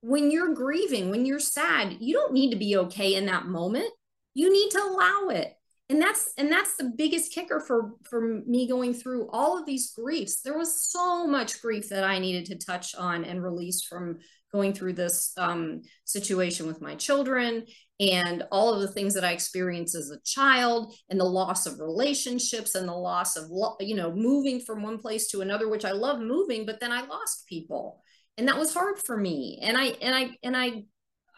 when 0.00 0.30
you're 0.30 0.54
grieving 0.54 1.10
when 1.10 1.24
you're 1.24 1.38
sad 1.38 1.96
you 2.00 2.14
don't 2.14 2.34
need 2.34 2.50
to 2.50 2.56
be 2.56 2.76
okay 2.76 3.14
in 3.14 3.26
that 3.26 3.46
moment. 3.46 3.90
You 4.36 4.52
need 4.52 4.70
to 4.70 4.82
allow 4.82 5.28
it 5.28 5.53
and 5.90 6.00
that's 6.00 6.32
and 6.38 6.50
that's 6.50 6.76
the 6.76 6.92
biggest 6.96 7.32
kicker 7.32 7.60
for 7.60 7.92
for 8.08 8.42
me 8.46 8.66
going 8.66 8.94
through 8.94 9.28
all 9.30 9.58
of 9.58 9.66
these 9.66 9.92
griefs. 9.92 10.40
There 10.40 10.56
was 10.56 10.82
so 10.82 11.26
much 11.26 11.60
grief 11.60 11.88
that 11.90 12.04
i 12.04 12.18
needed 12.18 12.46
to 12.46 12.66
touch 12.66 12.94
on 12.94 13.24
and 13.24 13.42
release 13.42 13.82
from 13.82 14.18
going 14.52 14.72
through 14.72 14.92
this 14.92 15.32
um, 15.36 15.82
situation 16.04 16.66
with 16.66 16.80
my 16.80 16.94
children 16.94 17.64
and 17.98 18.44
all 18.52 18.72
of 18.72 18.80
the 18.80 18.92
things 18.92 19.14
that 19.14 19.24
i 19.24 19.32
experienced 19.32 19.94
as 19.94 20.10
a 20.10 20.20
child 20.24 20.94
and 21.10 21.18
the 21.18 21.24
loss 21.24 21.66
of 21.66 21.80
relationships 21.80 22.74
and 22.74 22.88
the 22.88 22.92
loss 22.92 23.36
of 23.36 23.50
you 23.80 23.94
know 23.94 24.12
moving 24.12 24.60
from 24.60 24.82
one 24.82 24.98
place 24.98 25.28
to 25.28 25.40
another 25.40 25.68
which 25.68 25.84
i 25.84 25.92
love 25.92 26.20
moving 26.20 26.64
but 26.64 26.80
then 26.80 26.92
i 26.92 27.02
lost 27.02 27.46
people. 27.46 28.00
And 28.36 28.48
that 28.48 28.58
was 28.58 28.74
hard 28.74 28.98
for 28.98 29.16
me. 29.16 29.60
And 29.62 29.76
i 29.76 29.84
and 30.02 30.14
i 30.14 30.30
and 30.42 30.56
i 30.56 30.84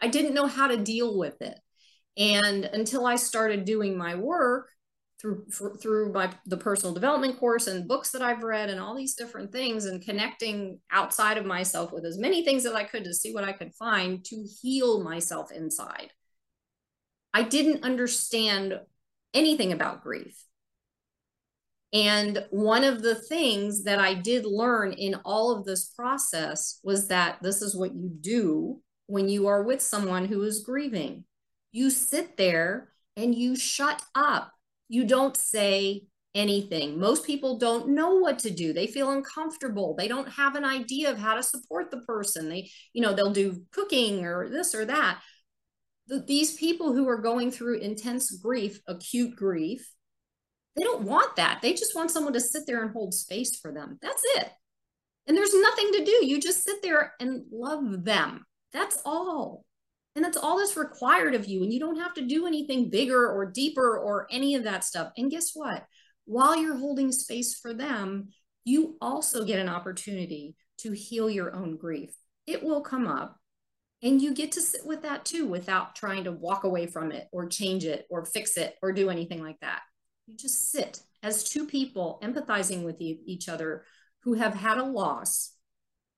i 0.01 0.07
didn't 0.07 0.33
know 0.33 0.47
how 0.47 0.67
to 0.67 0.77
deal 0.77 1.17
with 1.17 1.41
it 1.41 1.59
and 2.17 2.65
until 2.65 3.05
I 3.05 3.15
started 3.15 3.65
doing 3.65 3.97
my 3.97 4.15
work 4.15 4.69
through 5.19 5.45
for, 5.51 5.75
through 5.77 6.11
my 6.11 6.31
the 6.45 6.57
personal 6.57 6.93
development 6.93 7.39
course 7.39 7.67
and 7.67 7.87
books 7.87 8.11
that 8.11 8.21
I've 8.21 8.43
read 8.43 8.69
and 8.69 8.79
all 8.79 8.95
these 8.95 9.15
different 9.15 9.51
things 9.51 9.85
and 9.85 10.03
connecting 10.03 10.79
outside 10.91 11.37
of 11.37 11.45
myself 11.45 11.91
with 11.91 12.05
as 12.05 12.17
many 12.17 12.43
things 12.43 12.65
as 12.65 12.73
I 12.73 12.83
could 12.83 13.03
to 13.05 13.13
see 13.13 13.33
what 13.33 13.43
I 13.43 13.53
could 13.53 13.73
find 13.75 14.23
to 14.25 14.47
heal 14.61 15.03
myself 15.03 15.51
inside. 15.51 16.11
I 17.33 17.43
didn't 17.43 17.83
understand 17.83 18.79
anything 19.33 19.71
about 19.71 20.03
grief. 20.03 20.43
And 21.93 22.45
one 22.49 22.83
of 22.83 23.01
the 23.01 23.15
things 23.15 23.83
that 23.83 23.99
I 23.99 24.13
did 24.13 24.45
learn 24.45 24.91
in 24.91 25.15
all 25.23 25.55
of 25.55 25.65
this 25.65 25.85
process 25.85 26.79
was 26.83 27.07
that 27.07 27.37
this 27.41 27.61
is 27.61 27.75
what 27.75 27.95
you 27.95 28.09
do 28.09 28.81
when 29.05 29.29
you 29.29 29.47
are 29.47 29.63
with 29.63 29.81
someone 29.81 30.25
who 30.25 30.43
is 30.43 30.63
grieving 30.65 31.23
you 31.77 31.91
sit 31.91 32.37
there 32.37 32.89
and 33.15 33.35
you 33.35 33.55
shut 33.55 34.01
up. 34.15 34.51
You 34.89 35.05
don't 35.05 35.37
say 35.37 36.05
anything. 36.33 36.99
Most 36.99 37.25
people 37.25 37.57
don't 37.57 37.89
know 37.89 38.15
what 38.15 38.39
to 38.39 38.49
do. 38.49 38.73
They 38.73 38.87
feel 38.87 39.11
uncomfortable. 39.11 39.95
They 39.95 40.07
don't 40.07 40.29
have 40.29 40.55
an 40.55 40.65
idea 40.65 41.11
of 41.11 41.19
how 41.19 41.35
to 41.35 41.43
support 41.43 41.91
the 41.91 42.01
person. 42.01 42.49
They, 42.49 42.71
you 42.93 43.01
know, 43.01 43.13
they'll 43.13 43.31
do 43.31 43.63
cooking 43.71 44.25
or 44.25 44.49
this 44.49 44.73
or 44.73 44.85
that. 44.85 45.21
The, 46.07 46.19
these 46.19 46.55
people 46.55 46.93
who 46.93 47.07
are 47.07 47.21
going 47.21 47.51
through 47.51 47.79
intense 47.79 48.31
grief, 48.37 48.79
acute 48.87 49.35
grief, 49.35 49.87
they 50.75 50.83
don't 50.83 51.03
want 51.03 51.35
that. 51.35 51.59
They 51.61 51.73
just 51.73 51.95
want 51.95 52.11
someone 52.11 52.33
to 52.33 52.39
sit 52.39 52.65
there 52.65 52.81
and 52.83 52.91
hold 52.91 53.13
space 53.13 53.59
for 53.59 53.71
them. 53.71 53.99
That's 54.01 54.21
it. 54.35 54.49
And 55.27 55.37
there's 55.37 55.53
nothing 55.53 55.91
to 55.93 56.05
do. 56.05 56.25
You 56.25 56.39
just 56.39 56.63
sit 56.63 56.81
there 56.81 57.13
and 57.19 57.43
love 57.51 58.03
them. 58.03 58.45
That's 58.73 58.99
all. 59.05 59.65
And 60.17 60.25
that's 60.25 60.35
all 60.35 60.57
that's 60.57 60.75
required 60.75 61.35
of 61.35 61.45
you. 61.45 61.61
And 61.61 61.71
you 61.71 61.79
don't 61.79 61.99
have 61.99 62.15
to 62.15 62.25
do 62.25 62.47
anything 62.47 62.89
bigger 62.89 63.31
or 63.31 63.45
deeper 63.45 63.99
or 63.99 64.25
any 64.31 64.55
of 64.55 64.63
that 64.63 64.83
stuff. 64.83 65.11
And 65.15 65.29
guess 65.29 65.51
what? 65.53 65.85
While 66.25 66.57
you're 66.57 66.75
holding 66.75 67.11
space 67.11 67.53
for 67.53 67.71
them, 67.71 68.29
you 68.65 68.97
also 68.99 69.45
get 69.45 69.59
an 69.59 69.69
opportunity 69.69 70.55
to 70.79 70.91
heal 70.91 71.29
your 71.29 71.55
own 71.55 71.77
grief. 71.77 72.15
It 72.47 72.63
will 72.63 72.81
come 72.81 73.05
up 73.05 73.37
and 74.01 74.19
you 74.19 74.33
get 74.33 74.53
to 74.53 74.61
sit 74.61 74.83
with 74.87 75.03
that 75.03 75.23
too 75.23 75.45
without 75.45 75.95
trying 75.95 76.23
to 76.23 76.31
walk 76.31 76.63
away 76.63 76.87
from 76.87 77.11
it 77.11 77.27
or 77.31 77.45
change 77.45 77.85
it 77.85 78.07
or 78.09 78.25
fix 78.25 78.57
it 78.57 78.75
or 78.81 78.91
do 78.91 79.11
anything 79.11 79.43
like 79.43 79.59
that. 79.61 79.81
You 80.25 80.35
just 80.35 80.71
sit 80.71 80.99
as 81.21 81.43
two 81.43 81.67
people 81.67 82.19
empathizing 82.23 82.83
with 82.83 82.99
each 83.01 83.47
other 83.47 83.85
who 84.23 84.33
have 84.33 84.55
had 84.55 84.79
a 84.79 84.83
loss 84.83 85.53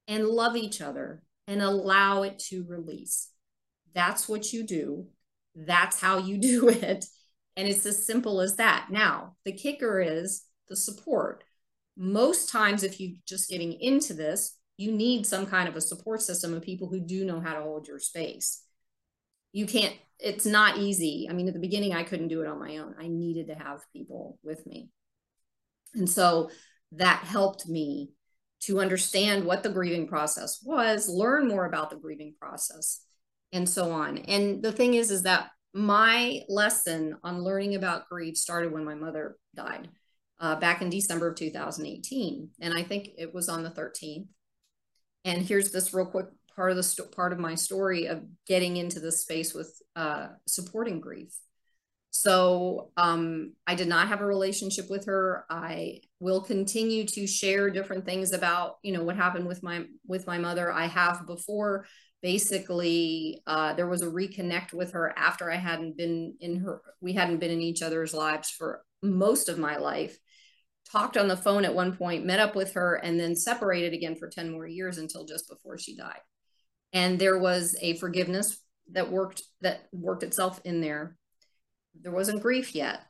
and 0.07 0.25
love 0.25 0.55
each 0.55 0.79
other 0.79 1.21
and 1.47 1.61
allow 1.61 2.23
it 2.23 2.39
to 2.47 2.63
release. 2.65 3.29
That's 3.93 4.27
what 4.27 4.53
you 4.53 4.63
do. 4.63 5.07
That's 5.55 5.99
how 5.99 6.17
you 6.17 6.37
do 6.39 6.69
it. 6.69 7.05
And 7.55 7.67
it's 7.67 7.85
as 7.85 8.05
simple 8.05 8.41
as 8.41 8.55
that. 8.55 8.87
Now, 8.89 9.35
the 9.43 9.51
kicker 9.51 9.99
is 9.99 10.43
the 10.69 10.75
support. 10.75 11.43
Most 11.97 12.49
times, 12.49 12.83
if 12.83 12.99
you're 12.99 13.17
just 13.27 13.49
getting 13.49 13.73
into 13.73 14.13
this, 14.13 14.55
you 14.77 14.93
need 14.93 15.27
some 15.27 15.45
kind 15.45 15.67
of 15.67 15.75
a 15.75 15.81
support 15.81 16.21
system 16.21 16.53
of 16.53 16.61
people 16.61 16.87
who 16.87 17.01
do 17.01 17.25
know 17.25 17.41
how 17.41 17.53
to 17.53 17.61
hold 17.61 17.87
your 17.87 17.99
space. 17.99 18.63
You 19.51 19.65
can't, 19.65 19.93
it's 20.19 20.45
not 20.45 20.77
easy. 20.77 21.27
I 21.29 21.33
mean, 21.33 21.49
at 21.49 21.53
the 21.53 21.59
beginning, 21.59 21.93
I 21.93 22.03
couldn't 22.03 22.29
do 22.29 22.41
it 22.41 22.47
on 22.47 22.59
my 22.59 22.77
own. 22.77 22.95
I 22.97 23.07
needed 23.07 23.47
to 23.47 23.55
have 23.55 23.81
people 23.91 24.39
with 24.41 24.65
me. 24.65 24.89
And 25.95 26.09
so 26.09 26.49
that 26.93 27.23
helped 27.23 27.67
me 27.67 28.11
to 28.61 28.79
understand 28.79 29.45
what 29.45 29.63
the 29.63 29.69
grieving 29.69 30.07
process 30.07 30.59
was, 30.63 31.09
learn 31.09 31.47
more 31.47 31.65
about 31.65 31.89
the 31.89 31.95
grieving 31.95 32.35
process, 32.39 33.01
and 33.51 33.67
so 33.67 33.91
on. 33.91 34.17
And 34.19 34.61
the 34.63 34.71
thing 34.71 34.93
is, 34.93 35.11
is 35.11 35.23
that 35.23 35.49
my 35.73 36.41
lesson 36.49 37.17
on 37.23 37.43
learning 37.43 37.75
about 37.75 38.09
grief 38.09 38.37
started 38.37 38.71
when 38.71 38.85
my 38.85 38.95
mother 38.95 39.37
died 39.55 39.89
uh, 40.39 40.55
back 40.55 40.81
in 40.81 40.89
December 40.89 41.29
of 41.29 41.35
2018. 41.35 42.49
And 42.61 42.73
I 42.73 42.83
think 42.83 43.09
it 43.17 43.33
was 43.33 43.49
on 43.49 43.63
the 43.63 43.69
13th. 43.69 44.27
And 45.25 45.41
here's 45.41 45.71
this 45.71 45.93
real 45.93 46.05
quick 46.05 46.27
part 46.55 46.71
of 46.71 46.77
the 46.77 46.83
sto- 46.83 47.05
part 47.05 47.33
of 47.33 47.39
my 47.39 47.55
story 47.55 48.05
of 48.05 48.23
getting 48.47 48.77
into 48.77 48.99
the 48.99 49.11
space 49.11 49.53
with 49.53 49.73
uh, 49.95 50.27
supporting 50.47 50.99
grief. 50.99 51.37
So 52.11 52.91
um, 52.97 53.53
I 53.67 53.75
did 53.75 53.87
not 53.87 54.07
have 54.07 54.21
a 54.21 54.25
relationship 54.25 54.89
with 54.89 55.05
her. 55.05 55.45
I 55.49 56.01
will 56.19 56.41
continue 56.41 57.05
to 57.05 57.25
share 57.25 57.69
different 57.69 58.05
things 58.05 58.33
about 58.33 58.75
you 58.83 58.91
know 58.91 59.03
what 59.03 59.15
happened 59.15 59.47
with 59.47 59.63
my 59.63 59.85
with 60.05 60.27
my 60.27 60.37
mother. 60.37 60.71
I 60.71 60.85
have 60.85 61.25
before 61.25 61.85
basically 62.21 63.41
uh, 63.47 63.73
there 63.73 63.87
was 63.87 64.01
a 64.01 64.07
reconnect 64.07 64.73
with 64.73 64.91
her 64.91 65.13
after 65.17 65.49
I 65.49 65.55
hadn't 65.55 65.97
been 65.97 66.35
in 66.39 66.57
her, 66.57 66.81
we 67.01 67.13
hadn't 67.13 67.39
been 67.39 67.51
in 67.51 67.61
each 67.61 67.81
other's 67.81 68.13
lives 68.13 68.49
for 68.49 68.83
most 69.01 69.49
of 69.49 69.57
my 69.57 69.77
life. 69.77 70.17
Talked 70.91 71.17
on 71.17 71.27
the 71.27 71.37
phone 71.37 71.65
at 71.65 71.75
one 71.75 71.95
point, 71.95 72.25
met 72.25 72.39
up 72.39 72.55
with 72.55 72.73
her, 72.73 72.95
and 72.95 73.19
then 73.19 73.35
separated 73.35 73.93
again 73.93 74.15
for 74.15 74.27
10 74.27 74.51
more 74.51 74.67
years 74.67 74.97
until 74.97 75.23
just 75.23 75.47
before 75.47 75.77
she 75.77 75.95
died. 75.95 76.19
And 76.93 77.19
there 77.19 77.37
was 77.37 77.77
a 77.79 77.95
forgiveness 77.97 78.59
that 78.91 79.11
worked 79.11 79.43
that 79.61 79.87
worked 79.93 80.23
itself 80.23 80.59
in 80.65 80.81
there. 80.81 81.15
There 82.01 82.11
wasn't 82.11 82.41
grief 82.41 82.75
yet. 82.75 83.01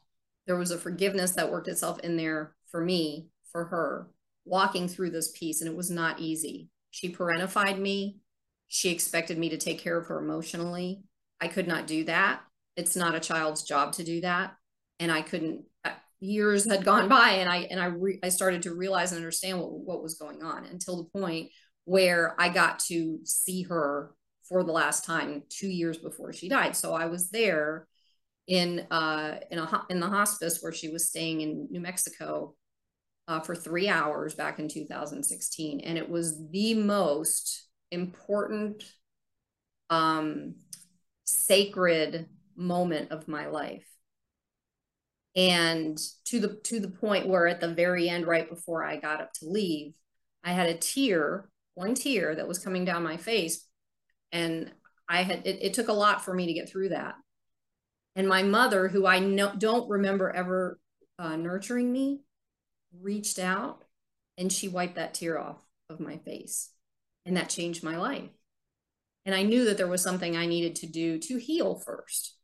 There 0.45 0.57
was 0.57 0.71
a 0.71 0.77
forgiveness 0.77 1.31
that 1.31 1.51
worked 1.51 1.67
itself 1.67 1.99
in 1.99 2.17
there 2.17 2.55
for 2.71 2.81
me, 2.81 3.27
for 3.51 3.65
her, 3.65 4.09
walking 4.45 4.87
through 4.87 5.11
this 5.11 5.31
piece, 5.31 5.61
and 5.61 5.69
it 5.69 5.75
was 5.75 5.89
not 5.89 6.19
easy. 6.19 6.69
She 6.91 7.13
parentified 7.13 7.79
me 7.79 8.19
she 8.69 8.91
expected 8.91 9.37
me 9.37 9.49
to 9.49 9.57
take 9.57 9.79
care 9.79 9.97
of 9.97 10.05
her 10.05 10.19
emotionally. 10.19 11.01
I 11.41 11.47
could 11.47 11.67
not 11.67 11.87
do 11.87 12.05
that. 12.05 12.41
It's 12.77 12.95
not 12.95 13.15
a 13.15 13.19
child's 13.19 13.63
job 13.63 13.93
to 13.93 14.03
do 14.03 14.21
that. 14.21 14.55
And 14.99 15.11
I 15.11 15.23
couldn't, 15.23 15.63
uh, 15.83 15.91
years 16.19 16.69
had 16.69 16.85
gone 16.85 17.09
by 17.09 17.31
and 17.31 17.49
I, 17.49 17.67
and 17.71 17.79
I, 17.79 17.85
re, 17.85 18.19
I 18.23 18.29
started 18.29 18.61
to 18.63 18.75
realize 18.75 19.11
and 19.11 19.17
understand 19.17 19.59
what, 19.59 19.71
what 19.71 20.03
was 20.03 20.19
going 20.19 20.43
on 20.43 20.65
until 20.65 20.97
the 20.97 21.19
point 21.19 21.49
where 21.85 22.39
I 22.39 22.49
got 22.49 22.79
to 22.87 23.19
see 23.23 23.63
her 23.63 24.13
for 24.47 24.63
the 24.63 24.71
last 24.71 25.03
time 25.03 25.43
two 25.49 25.67
years 25.67 25.97
before 25.97 26.31
she 26.31 26.47
died. 26.47 26.75
So 26.75 26.93
I 26.93 27.07
was 27.07 27.31
there 27.31 27.87
in, 28.49 28.85
uh, 28.91 29.39
in 29.49 29.59
a, 29.59 29.85
in 29.89 29.99
the 29.99 30.07
hospice 30.07 30.59
where 30.61 30.73
she 30.73 30.89
was 30.89 31.07
staying 31.07 31.41
in 31.41 31.67
New 31.69 31.79
Mexico 31.79 32.55
uh, 33.27 33.39
for 33.39 33.55
three 33.55 33.87
hours 33.87 34.35
back 34.35 34.59
in 34.59 34.67
2016. 34.67 35.79
And 35.79 35.97
it 35.97 36.09
was 36.09 36.37
the 36.49 36.73
most 36.73 37.67
important 37.91 38.83
um, 39.89 40.55
sacred 41.25 42.27
moment 42.55 43.11
of 43.11 43.27
my 43.27 43.47
life 43.47 43.85
and 45.35 45.97
to 46.25 46.39
the 46.39 46.59
to 46.63 46.79
the 46.79 46.89
point 46.89 47.27
where 47.27 47.47
at 47.47 47.61
the 47.61 47.73
very 47.73 48.09
end 48.09 48.27
right 48.27 48.49
before 48.49 48.83
i 48.83 48.97
got 48.97 49.21
up 49.21 49.31
to 49.31 49.45
leave 49.47 49.93
I 50.43 50.51
had 50.51 50.69
a 50.69 50.77
tear, 50.77 51.49
one 51.75 51.95
tear 51.95 52.35
that 52.35 52.47
was 52.47 52.59
coming 52.59 52.85
down 52.85 53.03
my 53.03 53.17
face. 53.17 53.65
And 54.31 54.71
I 55.07 55.23
had, 55.23 55.45
it, 55.45 55.59
it 55.61 55.73
took 55.73 55.87
a 55.87 55.93
lot 55.93 56.23
for 56.23 56.33
me 56.33 56.47
to 56.47 56.53
get 56.53 56.69
through 56.69 56.89
that. 56.89 57.15
And 58.19 58.27
my 58.27 58.43
mother, 58.43 58.89
who 58.89 59.07
I 59.07 59.19
know, 59.19 59.53
don't 59.57 59.89
remember 59.89 60.29
ever 60.29 60.77
uh, 61.17 61.37
nurturing 61.37 61.89
me, 61.89 62.19
reached 63.01 63.39
out 63.39 63.85
and 64.37 64.51
she 64.51 64.67
wiped 64.67 64.95
that 64.95 65.13
tear 65.13 65.39
off 65.39 65.65
of 65.89 66.01
my 66.01 66.17
face. 66.17 66.69
And 67.25 67.37
that 67.37 67.47
changed 67.47 67.81
my 67.81 67.95
life. 67.95 68.29
And 69.25 69.33
I 69.33 69.43
knew 69.43 69.63
that 69.63 69.77
there 69.77 69.87
was 69.87 70.01
something 70.01 70.35
I 70.35 70.47
needed 70.47 70.75
to 70.75 70.87
do 70.87 71.17
to 71.17 71.37
heal 71.37 71.75
first. 71.75 72.35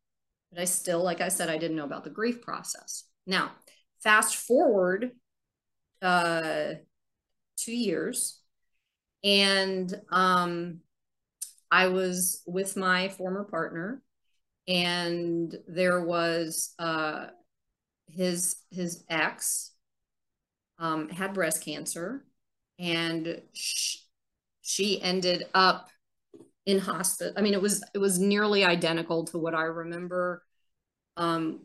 But 0.49 0.61
I 0.61 0.63
still, 0.63 1.03
like 1.03 1.19
I 1.19 1.27
said, 1.27 1.49
I 1.49 1.57
didn't 1.57 1.75
know 1.75 1.83
about 1.83 2.05
the 2.05 2.09
grief 2.09 2.41
process. 2.41 3.03
Now, 3.27 3.51
fast 4.01 4.37
forward 4.37 5.11
uh, 6.01 6.75
two 7.57 7.75
years, 7.75 8.39
and 9.25 9.93
um, 10.09 10.79
I 11.69 11.89
was 11.89 12.43
with 12.47 12.77
my 12.77 13.09
former 13.09 13.43
partner, 13.43 14.01
and 14.67 15.55
there 15.67 16.01
was 16.01 16.73
uh, 16.79 17.27
his 18.07 18.57
his 18.71 19.03
ex 19.09 19.71
um, 20.79 21.09
had 21.09 21.33
breast 21.33 21.63
cancer, 21.63 22.25
and 22.79 23.41
she, 23.53 23.99
she 24.61 25.01
ended 25.01 25.45
up 25.53 25.89
in 26.65 26.79
hospital. 26.79 27.33
I 27.37 27.41
mean, 27.41 27.53
it 27.53 27.61
was 27.61 27.83
it 27.93 27.99
was 27.99 28.19
nearly 28.19 28.63
identical 28.65 29.25
to 29.25 29.37
what 29.37 29.55
I 29.55 29.63
remember 29.63 30.43
um, 31.17 31.61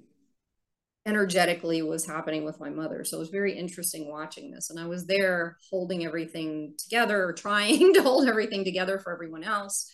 energetically 1.06 1.82
was 1.82 2.06
happening 2.06 2.44
with 2.44 2.60
my 2.60 2.70
mother. 2.70 3.04
So 3.04 3.16
it 3.16 3.20
was 3.20 3.30
very 3.30 3.56
interesting 3.56 4.08
watching 4.10 4.50
this. 4.50 4.70
And 4.70 4.78
I 4.78 4.86
was 4.86 5.06
there 5.06 5.56
holding 5.70 6.04
everything 6.04 6.74
together, 6.78 7.32
trying 7.36 7.94
to 7.94 8.02
hold 8.02 8.28
everything 8.28 8.64
together 8.64 8.98
for 8.98 9.12
everyone 9.12 9.44
else. 9.44 9.90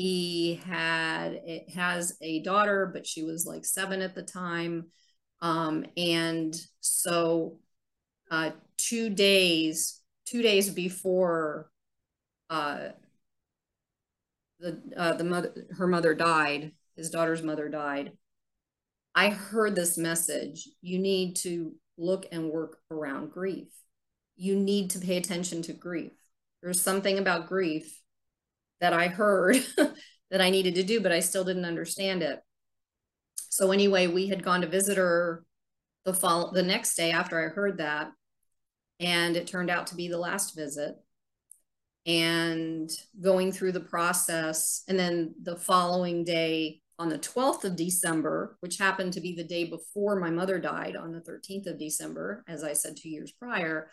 He 0.00 0.54
had 0.64 1.42
it 1.44 1.68
has 1.74 2.16
a 2.22 2.40
daughter, 2.40 2.86
but 2.90 3.06
she 3.06 3.22
was 3.22 3.44
like 3.44 3.66
seven 3.66 4.00
at 4.00 4.14
the 4.14 4.22
time. 4.22 4.86
Um, 5.42 5.84
and 5.94 6.58
so 6.80 7.58
uh, 8.30 8.52
two 8.78 9.10
days, 9.10 10.00
two 10.24 10.40
days 10.40 10.70
before 10.70 11.70
uh, 12.48 12.92
the 14.58 14.80
uh, 14.96 15.12
the 15.18 15.24
mother 15.24 15.66
her 15.72 15.86
mother 15.86 16.14
died, 16.14 16.72
his 16.96 17.10
daughter's 17.10 17.42
mother 17.42 17.68
died. 17.68 18.12
I 19.14 19.28
heard 19.28 19.74
this 19.76 19.98
message. 19.98 20.66
You 20.80 20.98
need 20.98 21.36
to 21.42 21.74
look 21.98 22.24
and 22.32 22.48
work 22.48 22.78
around 22.90 23.32
grief. 23.32 23.68
You 24.36 24.56
need 24.56 24.88
to 24.92 24.98
pay 24.98 25.18
attention 25.18 25.60
to 25.64 25.74
grief. 25.74 26.12
There's 26.62 26.80
something 26.80 27.18
about 27.18 27.48
grief 27.48 27.99
that 28.80 28.92
I 28.92 29.08
heard 29.08 29.56
that 30.30 30.40
I 30.40 30.50
needed 30.50 30.74
to 30.76 30.82
do, 30.82 31.00
but 31.00 31.12
I 31.12 31.20
still 31.20 31.44
didn't 31.44 31.64
understand 31.64 32.22
it. 32.22 32.40
So 33.48 33.72
anyway, 33.72 34.06
we 34.06 34.28
had 34.28 34.44
gone 34.44 34.60
to 34.60 34.66
visit 34.66 34.96
her 34.96 35.44
the 36.04 36.14
fall 36.14 36.52
the 36.52 36.62
next 36.62 36.94
day 36.94 37.10
after 37.10 37.44
I 37.44 37.52
heard 37.52 37.78
that, 37.78 38.10
and 38.98 39.36
it 39.36 39.46
turned 39.46 39.70
out 39.70 39.88
to 39.88 39.96
be 39.96 40.08
the 40.08 40.18
last 40.18 40.54
visit. 40.54 40.94
And 42.06 42.90
going 43.20 43.52
through 43.52 43.72
the 43.72 43.80
process, 43.80 44.82
and 44.88 44.98
then 44.98 45.34
the 45.42 45.56
following 45.56 46.24
day, 46.24 46.80
on 47.00 47.08
the 47.08 47.18
12th 47.18 47.64
of 47.64 47.76
December, 47.76 48.58
which 48.60 48.76
happened 48.76 49.14
to 49.14 49.22
be 49.22 49.34
the 49.34 49.42
day 49.42 49.64
before 49.64 50.20
my 50.20 50.28
mother 50.28 50.58
died 50.58 50.96
on 50.96 51.12
the 51.12 51.20
13th 51.20 51.66
of 51.66 51.78
December, 51.78 52.44
as 52.46 52.62
I 52.62 52.74
said 52.74 52.94
two 52.94 53.08
years 53.08 53.32
prior, 53.32 53.88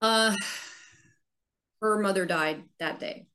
uh, 0.00 0.34
her 1.82 1.98
mother 1.98 2.24
died 2.24 2.64
that 2.78 2.98
day. 2.98 3.26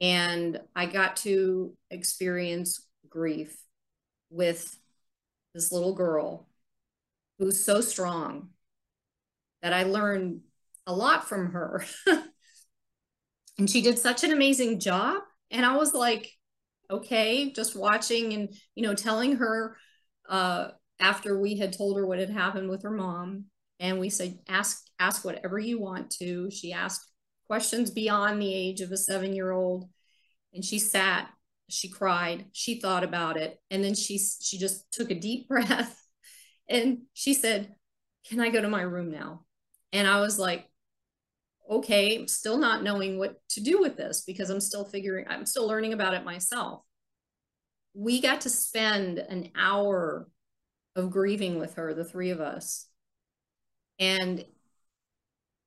And 0.00 0.60
I 0.74 0.86
got 0.86 1.16
to 1.16 1.76
experience 1.90 2.86
grief 3.08 3.56
with 4.30 4.76
this 5.54 5.72
little 5.72 5.94
girl 5.94 6.48
who's 7.38 7.62
so 7.62 7.80
strong 7.80 8.50
that 9.62 9.72
I 9.72 9.82
learned 9.82 10.40
a 10.86 10.94
lot 10.94 11.28
from 11.28 11.52
her. 11.52 11.84
and 13.58 13.68
she 13.68 13.82
did 13.82 13.98
such 13.98 14.24
an 14.24 14.32
amazing 14.32 14.80
job. 14.80 15.22
And 15.50 15.66
I 15.66 15.76
was 15.76 15.92
like, 15.92 16.30
okay 16.90 17.52
just 17.52 17.76
watching 17.76 18.32
and 18.32 18.54
you 18.74 18.82
know 18.82 18.94
telling 18.94 19.36
her 19.36 19.76
uh 20.28 20.68
after 20.98 21.38
we 21.38 21.56
had 21.56 21.72
told 21.72 21.96
her 21.96 22.06
what 22.06 22.18
had 22.18 22.30
happened 22.30 22.68
with 22.68 22.82
her 22.82 22.90
mom 22.90 23.44
and 23.78 23.98
we 23.98 24.10
said 24.10 24.38
ask 24.48 24.84
ask 24.98 25.24
whatever 25.24 25.58
you 25.58 25.80
want 25.80 26.10
to 26.10 26.50
she 26.50 26.72
asked 26.72 27.09
questions 27.50 27.90
beyond 27.90 28.40
the 28.40 28.54
age 28.54 28.80
of 28.80 28.92
a 28.92 28.96
seven 28.96 29.34
year 29.34 29.50
old 29.50 29.88
and 30.54 30.64
she 30.64 30.78
sat 30.78 31.28
she 31.68 31.88
cried 31.88 32.44
she 32.52 32.78
thought 32.78 33.02
about 33.02 33.36
it 33.36 33.58
and 33.72 33.82
then 33.82 33.94
she 33.94 34.18
she 34.18 34.56
just 34.56 34.90
took 34.92 35.10
a 35.10 35.18
deep 35.18 35.48
breath 35.52 36.00
and 36.68 36.98
she 37.12 37.34
said 37.34 37.74
can 38.28 38.38
i 38.38 38.50
go 38.50 38.60
to 38.60 38.68
my 38.68 38.82
room 38.82 39.10
now 39.10 39.44
and 39.92 40.06
i 40.06 40.20
was 40.20 40.38
like 40.38 40.70
okay, 41.70 42.26
still 42.26 42.58
not 42.58 42.82
knowing 42.82 43.16
what 43.18 43.36
to 43.50 43.60
do 43.60 43.80
with 43.80 43.96
this 43.96 44.24
because 44.26 44.50
I'm 44.50 44.60
still 44.60 44.84
figuring, 44.84 45.26
I'm 45.28 45.46
still 45.46 45.68
learning 45.68 45.92
about 45.92 46.14
it 46.14 46.24
myself. 46.24 46.82
We 47.94 48.20
got 48.20 48.42
to 48.42 48.50
spend 48.50 49.18
an 49.18 49.50
hour 49.56 50.28
of 50.96 51.10
grieving 51.10 51.60
with 51.60 51.74
her, 51.74 51.94
the 51.94 52.04
three 52.04 52.30
of 52.30 52.40
us. 52.40 52.88
And 54.00 54.44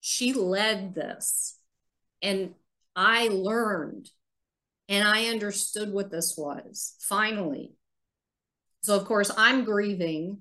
she 0.02 0.34
led 0.34 0.94
this. 0.94 1.58
And 2.24 2.56
I 2.96 3.28
learned 3.28 4.10
and 4.90 5.08
I 5.08 5.26
understood 5.26 5.94
what 5.94 6.10
this 6.10 6.36
was 6.36 6.96
finally. 7.00 7.74
So, 8.82 8.96
of 8.96 9.06
course, 9.06 9.32
I'm 9.38 9.64
grieving 9.64 10.40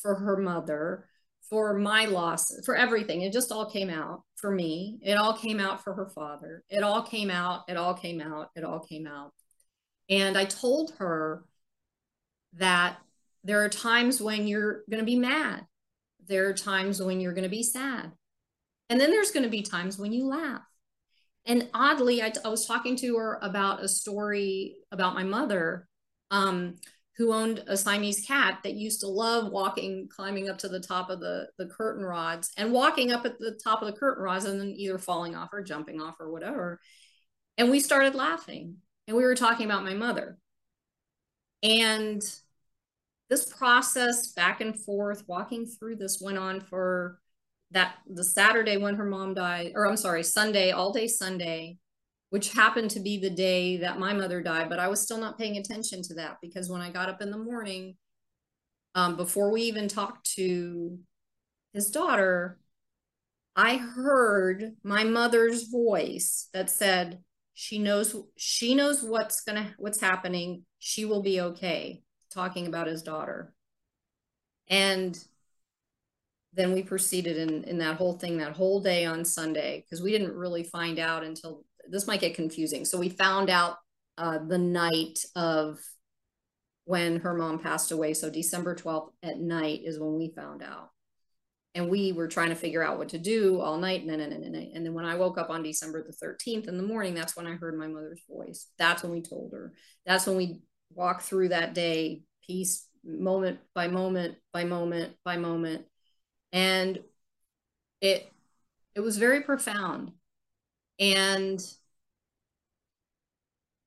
for 0.00 0.14
her 0.14 0.36
mother 0.36 1.08
for 1.50 1.74
my 1.74 2.06
loss, 2.06 2.64
for 2.64 2.74
everything. 2.74 3.20
It 3.20 3.32
just 3.32 3.52
all 3.52 3.68
came 3.68 3.90
out 3.90 4.22
for 4.36 4.50
me. 4.50 4.98
It 5.02 5.14
all 5.14 5.34
came 5.34 5.60
out 5.60 5.84
for 5.84 5.92
her 5.92 6.08
father. 6.08 6.64
It 6.70 6.82
all 6.82 7.02
came 7.02 7.30
out. 7.30 7.64
It 7.68 7.76
all 7.76 7.94
came 7.94 8.20
out. 8.20 8.48
It 8.56 8.64
all 8.64 8.80
came 8.80 9.06
out. 9.06 9.32
And 10.08 10.38
I 10.38 10.46
told 10.46 10.94
her 10.98 11.44
that 12.54 12.96
there 13.44 13.62
are 13.64 13.68
times 13.68 14.20
when 14.20 14.46
you're 14.46 14.82
going 14.88 15.00
to 15.00 15.04
be 15.04 15.18
mad. 15.18 15.66
There 16.26 16.48
are 16.48 16.54
times 16.54 17.02
when 17.02 17.20
you're 17.20 17.34
going 17.34 17.44
to 17.44 17.50
be 17.50 17.62
sad. 17.62 18.12
And 18.88 19.00
then 19.00 19.10
there's 19.10 19.30
going 19.30 19.44
to 19.44 19.50
be 19.50 19.62
times 19.62 19.98
when 19.98 20.12
you 20.12 20.26
laugh. 20.26 20.62
And 21.46 21.68
oddly, 21.74 22.22
I, 22.22 22.32
was 22.44 22.66
talking 22.66 22.96
to 22.96 23.16
her 23.16 23.38
about 23.42 23.82
a 23.82 23.88
story 23.88 24.76
about 24.92 25.14
my 25.14 25.24
mother. 25.24 25.88
Um, 26.30 26.76
who 27.16 27.32
owned 27.32 27.62
a 27.66 27.76
Siamese 27.76 28.24
cat 28.26 28.60
that 28.64 28.74
used 28.74 29.00
to 29.00 29.06
love 29.06 29.52
walking, 29.52 30.08
climbing 30.08 30.48
up 30.48 30.58
to 30.58 30.68
the 30.68 30.80
top 30.80 31.10
of 31.10 31.20
the, 31.20 31.46
the 31.58 31.66
curtain 31.66 32.04
rods 32.04 32.50
and 32.56 32.72
walking 32.72 33.12
up 33.12 33.26
at 33.26 33.38
the 33.38 33.58
top 33.62 33.82
of 33.82 33.86
the 33.86 33.98
curtain 33.98 34.24
rods 34.24 34.46
and 34.46 34.58
then 34.58 34.74
either 34.76 34.98
falling 34.98 35.36
off 35.36 35.50
or 35.52 35.62
jumping 35.62 36.00
off 36.00 36.14
or 36.18 36.32
whatever. 36.32 36.80
And 37.58 37.70
we 37.70 37.80
started 37.80 38.14
laughing 38.14 38.76
and 39.06 39.16
we 39.16 39.24
were 39.24 39.34
talking 39.34 39.66
about 39.66 39.84
my 39.84 39.94
mother. 39.94 40.38
And 41.62 42.22
this 43.28 43.52
process 43.52 44.32
back 44.32 44.60
and 44.60 44.78
forth, 44.78 45.24
walking 45.26 45.66
through 45.66 45.96
this 45.96 46.20
went 46.20 46.38
on 46.38 46.60
for 46.60 47.18
that 47.72 47.96
the 48.06 48.24
Saturday 48.24 48.76
when 48.76 48.94
her 48.94 49.04
mom 49.04 49.34
died, 49.34 49.72
or 49.74 49.86
I'm 49.86 49.96
sorry, 49.96 50.22
Sunday, 50.22 50.70
all 50.70 50.92
day 50.92 51.08
Sunday 51.08 51.78
which 52.32 52.54
happened 52.54 52.90
to 52.90 52.98
be 52.98 53.18
the 53.18 53.28
day 53.28 53.76
that 53.76 53.98
my 53.98 54.14
mother 54.14 54.40
died. 54.40 54.70
But 54.70 54.78
I 54.78 54.88
was 54.88 55.02
still 55.02 55.18
not 55.18 55.36
paying 55.36 55.58
attention 55.58 56.00
to 56.04 56.14
that 56.14 56.38
because 56.40 56.70
when 56.70 56.80
I 56.80 56.90
got 56.90 57.10
up 57.10 57.20
in 57.20 57.30
the 57.30 57.36
morning, 57.36 57.98
um, 58.94 59.18
before 59.18 59.52
we 59.52 59.60
even 59.64 59.86
talked 59.86 60.32
to 60.36 60.98
his 61.74 61.90
daughter, 61.90 62.58
I 63.54 63.76
heard 63.76 64.72
my 64.82 65.04
mother's 65.04 65.64
voice 65.64 66.48
that 66.54 66.70
said, 66.70 67.18
she 67.52 67.78
knows 67.78 68.16
she 68.38 68.74
knows 68.74 69.02
what's 69.02 69.42
gonna 69.42 69.74
what's 69.76 70.00
happening 70.00 70.64
she 70.78 71.04
will 71.04 71.22
be 71.22 71.38
okay 71.38 72.02
talking 72.32 72.66
about 72.66 72.86
his 72.86 73.02
daughter 73.02 73.52
and 74.68 75.22
then 76.54 76.72
we 76.72 76.82
proceeded 76.82 77.36
in 77.36 77.64
in 77.64 77.78
that 77.78 77.96
whole 77.96 78.18
thing 78.18 78.38
that 78.38 78.52
whole 78.52 78.80
day 78.80 79.04
on 79.04 79.24
sunday 79.24 79.82
because 79.84 80.02
we 80.02 80.10
didn't 80.10 80.34
really 80.34 80.62
find 80.62 80.98
out 80.98 81.24
until 81.24 81.64
this 81.88 82.06
might 82.06 82.20
get 82.20 82.34
confusing. 82.34 82.84
So 82.84 82.98
we 82.98 83.08
found 83.08 83.50
out 83.50 83.76
uh, 84.18 84.38
the 84.46 84.58
night 84.58 85.20
of 85.34 85.78
when 86.84 87.20
her 87.20 87.34
mom 87.34 87.58
passed 87.58 87.92
away. 87.92 88.14
So 88.14 88.30
December 88.30 88.74
12th 88.74 89.10
at 89.22 89.38
night 89.38 89.80
is 89.84 89.98
when 89.98 90.16
we 90.16 90.32
found 90.34 90.62
out. 90.62 90.90
And 91.74 91.88
we 91.88 92.12
were 92.12 92.28
trying 92.28 92.50
to 92.50 92.54
figure 92.54 92.82
out 92.82 92.98
what 92.98 93.10
to 93.10 93.18
do 93.18 93.60
all 93.60 93.78
night. 93.78 94.02
And 94.02 94.10
then, 94.10 94.20
and, 94.20 94.32
and, 94.32 94.54
and 94.54 94.84
then 94.84 94.92
when 94.92 95.06
I 95.06 95.14
woke 95.14 95.38
up 95.38 95.48
on 95.48 95.62
December 95.62 96.04
the 96.04 96.26
13th 96.26 96.68
in 96.68 96.76
the 96.76 96.82
morning, 96.82 97.14
that's 97.14 97.34
when 97.34 97.46
I 97.46 97.54
heard 97.54 97.78
my 97.78 97.86
mother's 97.86 98.20
voice. 98.28 98.66
That's 98.78 99.02
when 99.02 99.12
we 99.12 99.22
told 99.22 99.52
her. 99.52 99.72
That's 100.04 100.26
when 100.26 100.36
we 100.36 100.60
walked 100.92 101.22
through 101.22 101.48
that 101.48 101.72
day, 101.72 102.22
piece, 102.46 102.86
moment 103.02 103.58
by 103.74 103.88
moment, 103.88 104.36
by 104.52 104.64
moment, 104.64 105.14
by 105.24 105.38
moment. 105.38 105.86
And 106.52 106.98
it 108.00 108.30
it 108.94 109.00
was 109.00 109.16
very 109.16 109.42
profound. 109.42 110.12
And 110.98 111.60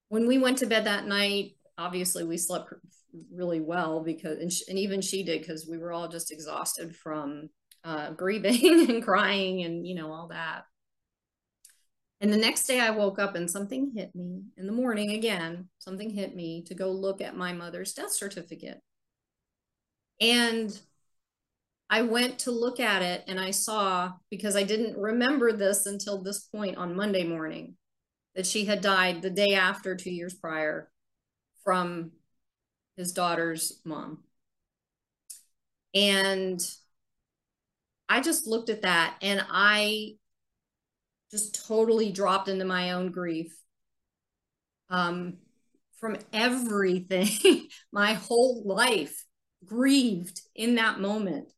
when 0.09 0.27
we 0.27 0.37
went 0.37 0.59
to 0.59 0.65
bed 0.65 0.85
that 0.85 1.07
night, 1.07 1.57
obviously 1.77 2.23
we 2.23 2.37
slept 2.37 2.73
really 3.33 3.61
well 3.61 4.01
because, 4.01 4.39
and, 4.39 4.51
and 4.69 4.79
even 4.79 5.01
she 5.01 5.23
did, 5.23 5.41
because 5.41 5.67
we 5.67 5.77
were 5.77 5.91
all 5.91 6.07
just 6.07 6.31
exhausted 6.31 6.95
from 6.95 7.49
uh, 7.83 8.11
grieving 8.17 8.89
and 8.89 9.03
crying 9.03 9.63
and, 9.63 9.85
you 9.87 9.95
know, 9.95 10.11
all 10.11 10.27
that. 10.29 10.63
And 12.21 12.31
the 12.31 12.37
next 12.37 12.65
day 12.65 12.79
I 12.79 12.91
woke 12.91 13.19
up 13.19 13.35
and 13.35 13.51
something 13.51 13.91
hit 13.95 14.15
me 14.15 14.43
in 14.57 14.65
the 14.65 14.71
morning 14.71 15.11
again, 15.11 15.67
something 15.79 16.09
hit 16.09 16.35
me 16.35 16.63
to 16.63 16.73
go 16.73 16.89
look 16.89 17.21
at 17.21 17.35
my 17.35 17.53
mother's 17.53 17.93
death 17.93 18.11
certificate. 18.11 18.81
And 20.21 20.79
I 21.89 22.01
went 22.01 22.39
to 22.39 22.51
look 22.51 22.79
at 22.79 23.01
it 23.01 23.23
and 23.27 23.39
I 23.39 23.51
saw, 23.51 24.13
because 24.31 24.55
I 24.55 24.63
didn't 24.63 24.97
remember 24.97 25.51
this 25.51 25.85
until 25.85 26.21
this 26.21 26.41
point 26.41 26.77
on 26.77 26.95
Monday 26.95 27.23
morning, 27.23 27.75
that 28.35 28.45
she 28.45 28.65
had 28.65 28.81
died 28.81 29.21
the 29.21 29.29
day 29.29 29.53
after, 29.53 29.95
two 29.95 30.11
years 30.11 30.33
prior, 30.33 30.89
from 31.63 32.11
his 32.97 33.11
daughter's 33.11 33.81
mom. 33.85 34.23
And 35.93 36.59
I 38.09 38.21
just 38.21 38.47
looked 38.47 38.69
at 38.69 38.81
that 38.81 39.17
and 39.21 39.45
I 39.49 40.15
just 41.31 41.65
totally 41.67 42.11
dropped 42.11 42.47
into 42.49 42.65
my 42.65 42.91
own 42.91 43.11
grief 43.11 43.55
um, 44.89 45.37
from 45.99 46.17
everything, 46.33 47.67
my 47.91 48.13
whole 48.13 48.63
life 48.65 49.25
grieved 49.65 50.41
in 50.55 50.75
that 50.75 50.99
moment 50.99 51.49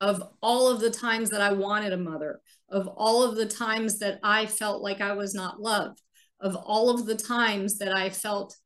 of 0.00 0.22
all 0.42 0.68
of 0.68 0.80
the 0.80 0.90
times 0.90 1.30
that 1.30 1.40
I 1.40 1.52
wanted 1.52 1.92
a 1.92 1.96
mother, 1.96 2.40
of 2.70 2.86
all 2.86 3.22
of 3.22 3.36
the 3.36 3.46
times 3.46 3.98
that 4.00 4.18
I 4.22 4.46
felt 4.46 4.82
like 4.82 5.00
I 5.00 5.12
was 5.12 5.34
not 5.34 5.60
loved, 5.60 6.00
of 6.40 6.54
all 6.56 6.90
of 6.90 7.06
the 7.06 7.16
times 7.16 7.78
that 7.78 7.96
I 7.96 8.10
felt 8.10 8.56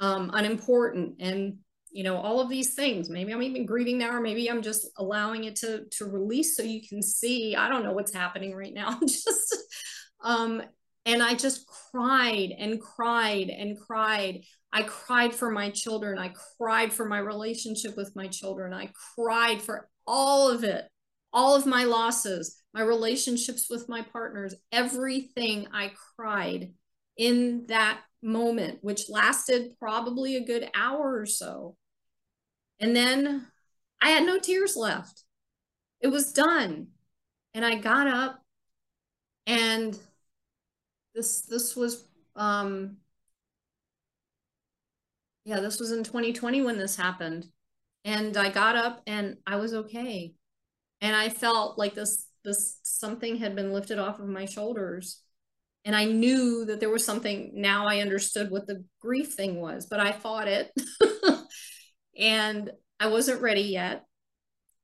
um, 0.00 0.30
unimportant 0.34 1.16
and 1.20 1.58
you 1.92 2.02
know 2.02 2.16
all 2.16 2.40
of 2.40 2.48
these 2.48 2.74
things. 2.74 3.08
Maybe 3.10 3.32
i'm 3.32 3.42
even 3.42 3.66
grieving 3.66 3.98
now 3.98 4.16
or 4.16 4.20
maybe 4.20 4.50
i'm 4.50 4.62
just 4.62 4.88
allowing 4.96 5.44
it 5.44 5.56
to 5.56 5.84
to 5.92 6.06
release 6.06 6.56
so 6.56 6.62
you 6.62 6.80
can 6.86 7.02
see. 7.02 7.54
I 7.54 7.68
don't 7.68 7.84
know 7.84 7.92
what's 7.92 8.14
happening 8.14 8.54
right 8.54 8.74
now. 8.74 8.98
Just 9.06 9.56
um 10.24 10.62
and 11.04 11.20
i 11.20 11.34
just 11.34 11.66
cried 11.66 12.50
and 12.56 12.80
cried 12.80 13.50
and 13.50 13.78
cried. 13.78 14.44
I 14.72 14.84
cried 14.84 15.34
for 15.34 15.50
my 15.50 15.70
children. 15.70 16.16
I 16.18 16.32
cried 16.56 16.92
for 16.92 17.04
my 17.04 17.18
relationship 17.18 17.96
with 17.96 18.14
my 18.16 18.28
children. 18.28 18.72
I 18.72 18.90
cried 19.16 19.60
for 19.60 19.88
all 20.06 20.48
of 20.50 20.64
it 20.64 20.84
all 21.32 21.54
of 21.54 21.66
my 21.66 21.84
losses 21.84 22.62
my 22.74 22.82
relationships 22.82 23.68
with 23.70 23.88
my 23.88 24.02
partners 24.02 24.54
everything 24.70 25.66
i 25.72 25.92
cried 26.16 26.72
in 27.16 27.64
that 27.68 28.00
moment 28.22 28.78
which 28.82 29.10
lasted 29.10 29.72
probably 29.78 30.36
a 30.36 30.44
good 30.44 30.68
hour 30.74 31.18
or 31.18 31.26
so 31.26 31.76
and 32.82 32.96
then 32.96 33.46
I 34.02 34.10
had 34.10 34.26
no 34.26 34.38
tears 34.40 34.76
left. 34.76 35.22
It 36.00 36.08
was 36.08 36.32
done. 36.32 36.88
And 37.54 37.64
I 37.64 37.76
got 37.76 38.08
up 38.08 38.40
and 39.46 39.98
this 41.14 41.42
this 41.42 41.76
was 41.76 42.04
um 42.34 42.96
yeah, 45.44 45.60
this 45.60 45.78
was 45.80 45.92
in 45.92 46.04
2020 46.04 46.62
when 46.62 46.78
this 46.78 46.96
happened. 46.96 47.46
And 48.04 48.36
I 48.36 48.50
got 48.50 48.76
up 48.76 49.02
and 49.06 49.36
I 49.46 49.56
was 49.56 49.74
okay. 49.74 50.34
And 51.00 51.14
I 51.14 51.28
felt 51.28 51.78
like 51.78 51.94
this 51.94 52.26
this 52.44 52.78
something 52.82 53.36
had 53.36 53.54
been 53.54 53.72
lifted 53.72 53.98
off 53.98 54.18
of 54.18 54.26
my 54.26 54.46
shoulders. 54.46 55.22
And 55.84 55.96
I 55.96 56.04
knew 56.04 56.64
that 56.66 56.80
there 56.80 56.90
was 56.90 57.04
something 57.04 57.52
now 57.54 57.86
I 57.86 58.00
understood 58.00 58.50
what 58.50 58.66
the 58.66 58.84
grief 59.00 59.34
thing 59.34 59.60
was, 59.60 59.86
but 59.86 60.00
I 60.00 60.12
fought 60.12 60.48
it. 60.48 60.72
and 62.18 62.70
I 63.00 63.08
wasn't 63.08 63.42
ready 63.42 63.62
yet. 63.62 64.04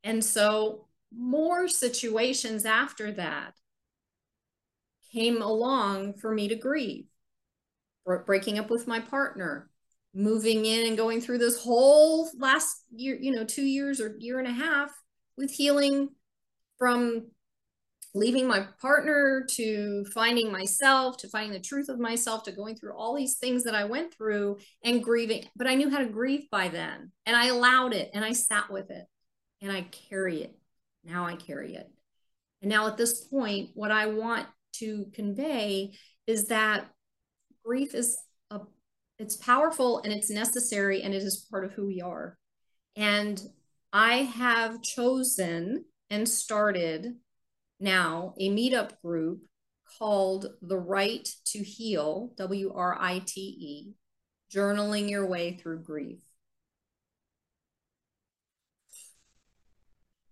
And 0.03 0.25
so 0.25 0.87
more 1.17 1.69
situations 1.69 2.65
after 2.65 3.13
that 3.13 3.55
came 5.13 5.41
along 5.41 6.15
for 6.15 6.33
me 6.33 6.49
to 6.49 6.57
grieve. 6.57 7.07
Breaking 8.27 8.59
up 8.59 8.71
with 8.71 8.87
my 8.87 9.01
partner, 9.01 9.69
moving 10.15 10.65
in 10.65 10.87
and 10.87 10.97
going 10.97 11.21
through 11.21 11.39
this 11.39 11.63
whole 11.63 12.29
last 12.39 12.85
year, 12.91 13.17
you 13.21 13.31
know, 13.31 13.45
two 13.45 13.65
years 13.65 14.01
or 14.01 14.17
year 14.19 14.39
and 14.39 14.49
a 14.49 14.53
half 14.53 14.91
with 15.37 15.51
healing 15.51 16.09
from 16.79 17.27
leaving 18.15 18.47
my 18.47 18.67
partner 18.81 19.47
to 19.49 20.05
finding 20.15 20.51
myself 20.51 21.17
to 21.19 21.29
finding 21.29 21.53
the 21.53 21.61
truth 21.61 21.89
of 21.89 21.99
myself 21.99 22.43
to 22.43 22.53
going 22.53 22.75
through 22.75 22.97
all 22.97 23.15
these 23.15 23.37
things 23.37 23.65
that 23.65 23.75
I 23.75 23.85
went 23.85 24.15
through 24.15 24.59
and 24.83 25.05
grieving. 25.05 25.45
But 25.55 25.67
I 25.67 25.75
knew 25.75 25.91
how 25.91 25.99
to 25.99 26.07
grieve 26.07 26.51
by 26.51 26.69
then 26.69 27.13
and 27.27 27.37
I 27.37 27.47
allowed 27.47 27.93
it 27.93 28.11
and 28.15 28.25
I 28.25 28.33
sat 28.33 28.71
with 28.71 28.91
it 28.91 29.05
and 29.61 29.71
I 29.71 29.83
carry 29.83 30.43
it. 30.43 30.57
Now 31.05 31.27
I 31.27 31.37
carry 31.37 31.75
it. 31.75 31.89
And 32.63 32.71
now 32.71 32.87
at 32.87 32.97
this 32.97 33.25
point 33.25 33.71
what 33.75 33.91
I 33.91 34.07
want 34.07 34.47
to 34.75 35.07
convey 35.13 35.93
is 36.27 36.49
that 36.49 36.87
grief 37.65 37.95
is 37.95 38.19
it's 39.19 39.37
powerful 39.37 40.01
and 40.03 40.13
it's 40.13 40.31
necessary 40.31 41.03
and 41.03 41.15
it 41.15 41.23
is 41.23 41.47
part 41.51 41.65
of 41.65 41.73
who 41.73 41.87
we 41.87 42.01
are 42.01 42.37
and 42.97 43.41
I 43.93 44.17
have 44.17 44.83
chosen 44.83 45.85
and 46.11 46.29
started 46.29 47.15
now 47.81 48.35
a 48.39 48.51
meetup 48.51 49.01
group 49.03 49.41
called 49.99 50.47
The 50.61 50.77
Write 50.77 51.29
to 51.47 51.61
Heal, 51.61 52.33
W 52.37 52.73
R 52.75 52.99
I 53.01 53.21
T 53.21 53.41
E, 53.41 53.95
journaling 54.55 55.09
your 55.09 55.27
way 55.27 55.57
through 55.57 55.85
grief. 55.85 56.21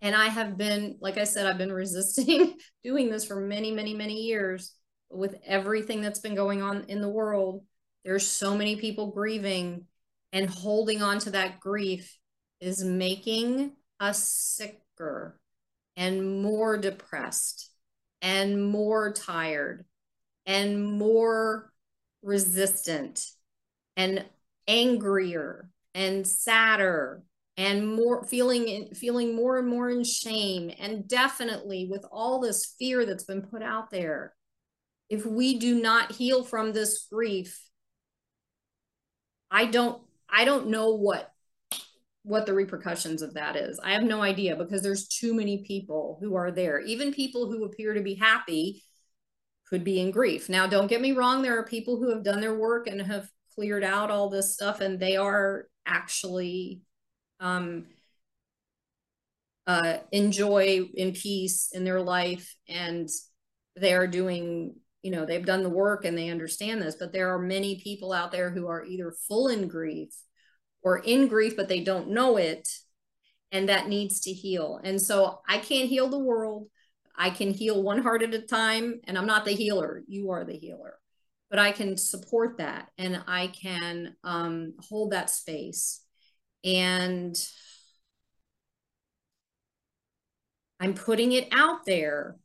And 0.02 0.14
I 0.14 0.28
have 0.28 0.58
been, 0.58 0.98
like 1.00 1.16
I 1.16 1.24
said, 1.24 1.46
I've 1.46 1.58
been 1.58 1.72
resisting 1.72 2.58
doing 2.84 3.10
this 3.10 3.24
for 3.24 3.40
many, 3.40 3.72
many, 3.72 3.94
many 3.94 4.22
years. 4.22 4.72
With 5.08 5.36
everything 5.46 6.00
that's 6.00 6.18
been 6.18 6.34
going 6.34 6.62
on 6.62 6.86
in 6.88 7.00
the 7.00 7.08
world, 7.08 7.62
there's 8.06 8.26
so 8.26 8.56
many 8.56 8.76
people 8.76 9.08
grieving, 9.08 9.86
and 10.32 10.48
holding 10.48 11.02
on 11.02 11.18
to 11.18 11.30
that 11.30 11.58
grief 11.58 12.16
is 12.60 12.84
making 12.84 13.72
us 13.98 14.22
sicker 14.22 15.40
and 15.96 16.42
more 16.42 16.78
depressed 16.78 17.70
and 18.22 18.64
more 18.64 19.12
tired 19.12 19.84
and 20.46 20.84
more 20.84 21.72
resistant 22.22 23.26
and 23.96 24.24
angrier 24.68 25.68
and 25.94 26.26
sadder 26.26 27.22
and 27.56 27.88
more 27.88 28.24
feeling 28.24 28.90
feeling 28.94 29.34
more 29.34 29.58
and 29.58 29.68
more 29.68 29.90
in 29.90 30.04
shame. 30.04 30.70
And 30.78 31.08
definitely 31.08 31.88
with 31.90 32.04
all 32.12 32.40
this 32.40 32.74
fear 32.78 33.04
that's 33.04 33.24
been 33.24 33.42
put 33.42 33.62
out 33.62 33.90
there 33.90 34.34
if 35.08 35.24
we 35.24 35.58
do 35.58 35.80
not 35.80 36.12
heal 36.12 36.44
from 36.44 36.72
this 36.72 37.06
grief 37.10 37.65
i 39.50 39.66
don't 39.66 40.02
i 40.28 40.44
don't 40.44 40.68
know 40.68 40.94
what 40.94 41.32
what 42.26 42.44
the 42.44 42.52
repercussions 42.52 43.22
of 43.22 43.34
that 43.34 43.54
is. 43.54 43.78
I 43.78 43.92
have 43.92 44.02
no 44.02 44.20
idea 44.20 44.56
because 44.56 44.82
there's 44.82 45.06
too 45.06 45.32
many 45.32 45.58
people 45.58 46.18
who 46.20 46.34
are 46.34 46.50
there. 46.50 46.80
Even 46.80 47.14
people 47.14 47.46
who 47.48 47.64
appear 47.64 47.94
to 47.94 48.00
be 48.00 48.14
happy 48.14 48.82
could 49.68 49.84
be 49.84 50.00
in 50.00 50.10
grief. 50.10 50.48
Now, 50.48 50.66
don't 50.66 50.88
get 50.88 51.00
me 51.00 51.12
wrong, 51.12 51.40
there 51.40 51.56
are 51.56 51.64
people 51.64 51.98
who 51.98 52.10
have 52.10 52.24
done 52.24 52.40
their 52.40 52.54
work 52.54 52.88
and 52.88 53.00
have 53.00 53.28
cleared 53.54 53.84
out 53.84 54.10
all 54.10 54.28
this 54.28 54.54
stuff 54.54 54.80
and 54.80 54.98
they 54.98 55.16
are 55.16 55.68
actually 55.86 56.82
um, 57.38 57.86
uh, 59.68 59.98
enjoy 60.10 60.80
in 60.94 61.12
peace 61.12 61.70
in 61.72 61.84
their 61.84 62.00
life 62.00 62.56
and 62.68 63.08
they 63.76 63.94
are 63.94 64.08
doing 64.08 64.74
you 65.06 65.12
know 65.12 65.24
they've 65.24 65.46
done 65.46 65.62
the 65.62 65.70
work 65.70 66.04
and 66.04 66.18
they 66.18 66.28
understand 66.28 66.82
this 66.82 66.96
but 66.96 67.12
there 67.12 67.32
are 67.32 67.38
many 67.38 67.80
people 67.80 68.12
out 68.12 68.32
there 68.32 68.50
who 68.50 68.66
are 68.66 68.84
either 68.84 69.14
full 69.26 69.48
in 69.48 69.68
grief 69.68 70.10
or 70.86 70.98
in 70.98 71.26
grief, 71.26 71.56
but 71.56 71.68
they 71.68 71.80
don't 71.80 72.10
know 72.10 72.36
it. 72.36 72.68
And 73.50 73.68
that 73.68 73.88
needs 73.88 74.20
to 74.20 74.32
heal. 74.32 74.80
And 74.84 75.02
so 75.02 75.40
I 75.48 75.58
can't 75.58 75.88
heal 75.88 76.08
the 76.08 76.18
world. 76.18 76.68
I 77.16 77.30
can 77.30 77.52
heal 77.52 77.82
one 77.82 78.02
heart 78.02 78.22
at 78.22 78.34
a 78.34 78.40
time. 78.40 79.00
And 79.02 79.18
I'm 79.18 79.26
not 79.26 79.44
the 79.44 79.52
healer. 79.52 80.04
You 80.06 80.30
are 80.30 80.44
the 80.44 80.56
healer. 80.56 80.94
But 81.50 81.58
I 81.58 81.72
can 81.72 81.96
support 81.96 82.58
that 82.58 82.88
and 82.98 83.20
I 83.26 83.48
can 83.48 84.14
um, 84.22 84.74
hold 84.88 85.10
that 85.10 85.28
space. 85.28 86.02
And 86.64 87.36
I'm 90.78 90.94
putting 90.94 91.32
it 91.32 91.48
out 91.50 91.84
there 91.84 92.36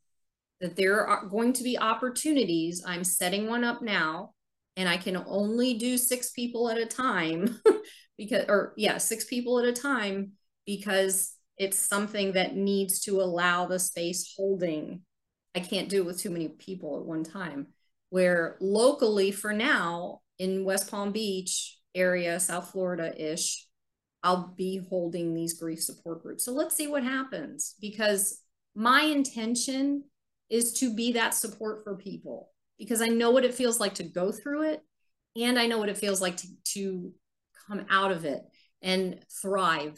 that 0.62 0.76
there 0.76 1.06
are 1.06 1.26
going 1.26 1.54
to 1.54 1.63
be 1.63 1.78
opportunities. 1.78 2.84
I'm 2.86 3.04
setting 3.04 3.47
one 3.47 3.63
up 3.63 3.82
now, 3.82 4.34
and 4.78 4.88
I 4.88 4.97
can 4.97 5.17
only 5.28 5.74
do 5.74 5.97
six 5.97 6.32
people 6.32 6.69
at 6.69 6.78
a 6.78 6.86
time 6.86 7.60
because 8.17 8.45
or 8.47 8.74
yeah 8.78 8.97
six 8.97 9.26
people 9.26 9.60
at 9.60 9.65
a 9.65 9.74
time 9.74 10.34
because 10.65 11.34
it's 11.58 11.78
something 11.78 12.34
that 12.34 12.56
needs 12.56 13.02
to 13.02 13.21
allow 13.21 13.65
the 13.65 13.80
space 13.80 14.34
holding 14.38 15.02
I 15.56 15.60
can't 15.60 15.89
do 15.89 16.02
it 16.02 16.06
with 16.06 16.19
too 16.19 16.30
many 16.30 16.47
people 16.47 16.97
at 16.97 17.06
one 17.06 17.24
time. 17.24 17.67
Where 18.10 18.58
locally, 18.60 19.32
for 19.32 19.54
now, 19.54 20.21
in 20.39 20.65
West 20.65 20.89
Palm 20.89 21.12
Beach 21.12 21.78
area, 21.95 22.39
South 22.39 22.71
Florida 22.71 23.13
ish, 23.21 23.67
I'll 24.24 24.54
be 24.56 24.86
holding 24.89 25.34
these 25.34 25.60
grief 25.60 25.82
support 25.82 26.21
groups. 26.21 26.45
So 26.45 26.52
let's 26.52 26.76
see 26.76 26.88
what 26.88 27.04
happens 27.04 27.76
because 27.82 28.41
my 28.76 29.04
intention 29.04 30.04
is 30.51 30.73
to 30.73 30.93
be 30.93 31.13
that 31.13 31.33
support 31.33 31.83
for 31.83 31.95
people 31.95 32.49
because 32.77 33.01
I 33.01 33.07
know 33.07 33.31
what 33.31 33.45
it 33.45 33.55
feels 33.55 33.79
like 33.79 33.95
to 33.95 34.03
go 34.03 34.31
through 34.31 34.63
it 34.63 34.81
and 35.35 35.57
I 35.57 35.65
know 35.65 35.79
what 35.79 35.89
it 35.89 35.97
feels 35.97 36.21
like 36.21 36.37
to, 36.37 36.47
to 36.73 37.13
come 37.67 37.85
out 37.89 38.11
of 38.11 38.25
it 38.25 38.41
and 38.81 39.19
thrive 39.41 39.97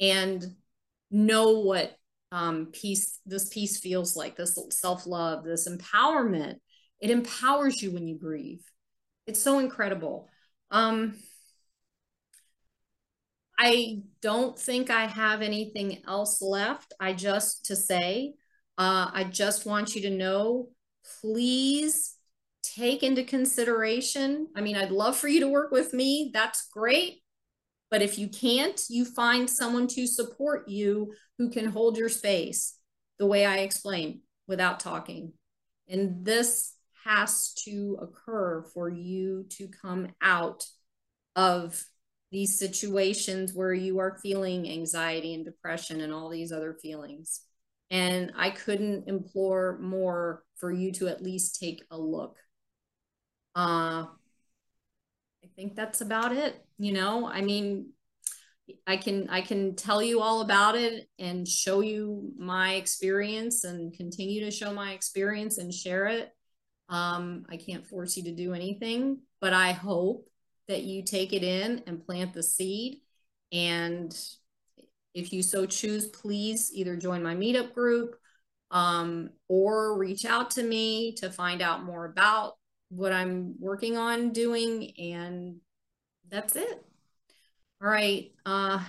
and 0.00 0.44
know 1.10 1.58
what 1.60 1.92
um, 2.32 2.68
peace 2.72 3.18
this 3.26 3.48
peace 3.48 3.80
feels 3.80 4.16
like 4.16 4.36
this 4.36 4.56
self-love 4.70 5.44
this 5.44 5.68
empowerment. 5.68 6.56
It 7.00 7.10
empowers 7.10 7.82
you 7.82 7.90
when 7.90 8.06
you 8.06 8.16
grieve. 8.16 8.62
It's 9.26 9.42
so 9.42 9.58
incredible. 9.58 10.28
Um, 10.70 11.16
I 13.58 14.02
don't 14.22 14.58
think 14.58 14.90
I 14.90 15.06
have 15.06 15.42
anything 15.42 16.02
else 16.06 16.40
left. 16.40 16.94
I 17.00 17.12
just 17.12 17.66
to 17.66 17.76
say, 17.76 18.34
uh, 18.80 19.10
I 19.12 19.24
just 19.24 19.66
want 19.66 19.94
you 19.94 20.00
to 20.00 20.10
know, 20.10 20.70
please 21.20 22.14
take 22.62 23.02
into 23.02 23.22
consideration. 23.22 24.46
I 24.56 24.62
mean, 24.62 24.74
I'd 24.74 24.90
love 24.90 25.18
for 25.18 25.28
you 25.28 25.40
to 25.40 25.48
work 25.48 25.70
with 25.70 25.92
me. 25.92 26.30
That's 26.32 26.66
great. 26.72 27.20
But 27.90 28.00
if 28.00 28.18
you 28.18 28.28
can't, 28.28 28.80
you 28.88 29.04
find 29.04 29.50
someone 29.50 29.86
to 29.88 30.06
support 30.06 30.66
you 30.70 31.12
who 31.36 31.50
can 31.50 31.66
hold 31.66 31.98
your 31.98 32.08
space 32.08 32.78
the 33.18 33.26
way 33.26 33.44
I 33.44 33.58
explained 33.58 34.20
without 34.48 34.80
talking. 34.80 35.34
And 35.86 36.24
this 36.24 36.74
has 37.04 37.52
to 37.64 37.98
occur 38.00 38.62
for 38.62 38.88
you 38.88 39.44
to 39.58 39.68
come 39.68 40.08
out 40.22 40.64
of 41.36 41.84
these 42.32 42.58
situations 42.58 43.52
where 43.52 43.74
you 43.74 43.98
are 43.98 44.18
feeling 44.22 44.70
anxiety 44.70 45.34
and 45.34 45.44
depression 45.44 46.00
and 46.00 46.14
all 46.14 46.30
these 46.30 46.50
other 46.50 46.78
feelings. 46.80 47.42
And 47.90 48.32
I 48.36 48.50
couldn't 48.50 49.08
implore 49.08 49.78
more 49.80 50.44
for 50.56 50.70
you 50.70 50.92
to 50.92 51.08
at 51.08 51.22
least 51.22 51.58
take 51.58 51.82
a 51.90 51.98
look. 51.98 52.36
Uh, 53.56 54.06
I 55.42 55.48
think 55.56 55.74
that's 55.74 56.00
about 56.00 56.32
it. 56.32 56.64
You 56.78 56.92
know, 56.92 57.26
I 57.26 57.40
mean, 57.40 57.92
I 58.86 58.96
can 58.96 59.28
I 59.28 59.40
can 59.40 59.74
tell 59.74 60.02
you 60.02 60.20
all 60.20 60.42
about 60.42 60.76
it 60.76 61.08
and 61.18 61.46
show 61.46 61.80
you 61.80 62.32
my 62.38 62.74
experience 62.74 63.64
and 63.64 63.92
continue 63.92 64.44
to 64.44 64.50
show 64.50 64.72
my 64.72 64.92
experience 64.92 65.58
and 65.58 65.74
share 65.74 66.06
it. 66.06 66.30
Um, 66.88 67.46
I 67.48 67.56
can't 67.56 67.86
force 67.86 68.16
you 68.16 68.24
to 68.24 68.34
do 68.34 68.52
anything, 68.52 69.20
but 69.40 69.52
I 69.52 69.72
hope 69.72 70.26
that 70.68 70.82
you 70.82 71.04
take 71.04 71.32
it 71.32 71.42
in 71.42 71.82
and 71.86 72.04
plant 72.04 72.34
the 72.34 72.42
seed. 72.42 72.98
And 73.52 74.16
if 75.14 75.32
you 75.32 75.42
so 75.42 75.66
choose, 75.66 76.06
please 76.06 76.70
either 76.72 76.96
join 76.96 77.22
my 77.22 77.34
meetup 77.34 77.74
group 77.74 78.16
um, 78.70 79.30
or 79.48 79.98
reach 79.98 80.24
out 80.24 80.50
to 80.52 80.62
me 80.62 81.12
to 81.16 81.30
find 81.30 81.62
out 81.62 81.82
more 81.82 82.04
about 82.04 82.56
what 82.88 83.12
I'm 83.12 83.54
working 83.58 83.96
on 83.96 84.30
doing. 84.30 84.92
And 84.98 85.56
that's 86.28 86.56
it. 86.56 86.84
All 87.82 87.88
right. 87.88 88.30
Uh, 88.46 88.82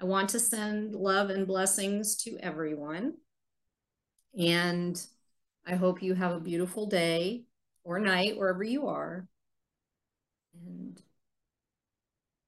I 0.00 0.04
want 0.04 0.30
to 0.30 0.40
send 0.40 0.94
love 0.94 1.30
and 1.30 1.46
blessings 1.46 2.16
to 2.24 2.36
everyone. 2.38 3.14
And 4.38 5.00
I 5.66 5.76
hope 5.76 6.02
you 6.02 6.14
have 6.14 6.32
a 6.32 6.40
beautiful 6.40 6.86
day 6.86 7.44
or 7.84 7.98
night 7.98 8.38
wherever 8.38 8.62
you 8.62 8.88
are 8.88 9.26
and 10.54 11.00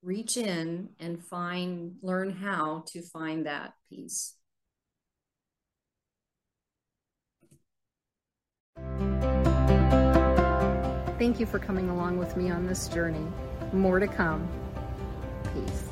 reach 0.03 0.37
in 0.37 0.89
and 0.99 1.25
find, 1.25 1.97
learn 2.03 2.31
how 2.31 2.85
to 2.89 3.03
find 3.03 3.47
that 3.47 3.75
peace. 3.89 4.35
Thank 11.19 11.39
you 11.39 11.47
for 11.47 11.61
coming 11.61 11.89
along 11.89 12.19
with 12.19 12.37
me 12.37 12.51
on 12.51 12.67
this 12.67 12.89
journey. 12.89 13.27
More 13.73 14.01
to 14.01 14.09
come. 14.09 14.49
Peace. 15.55 15.89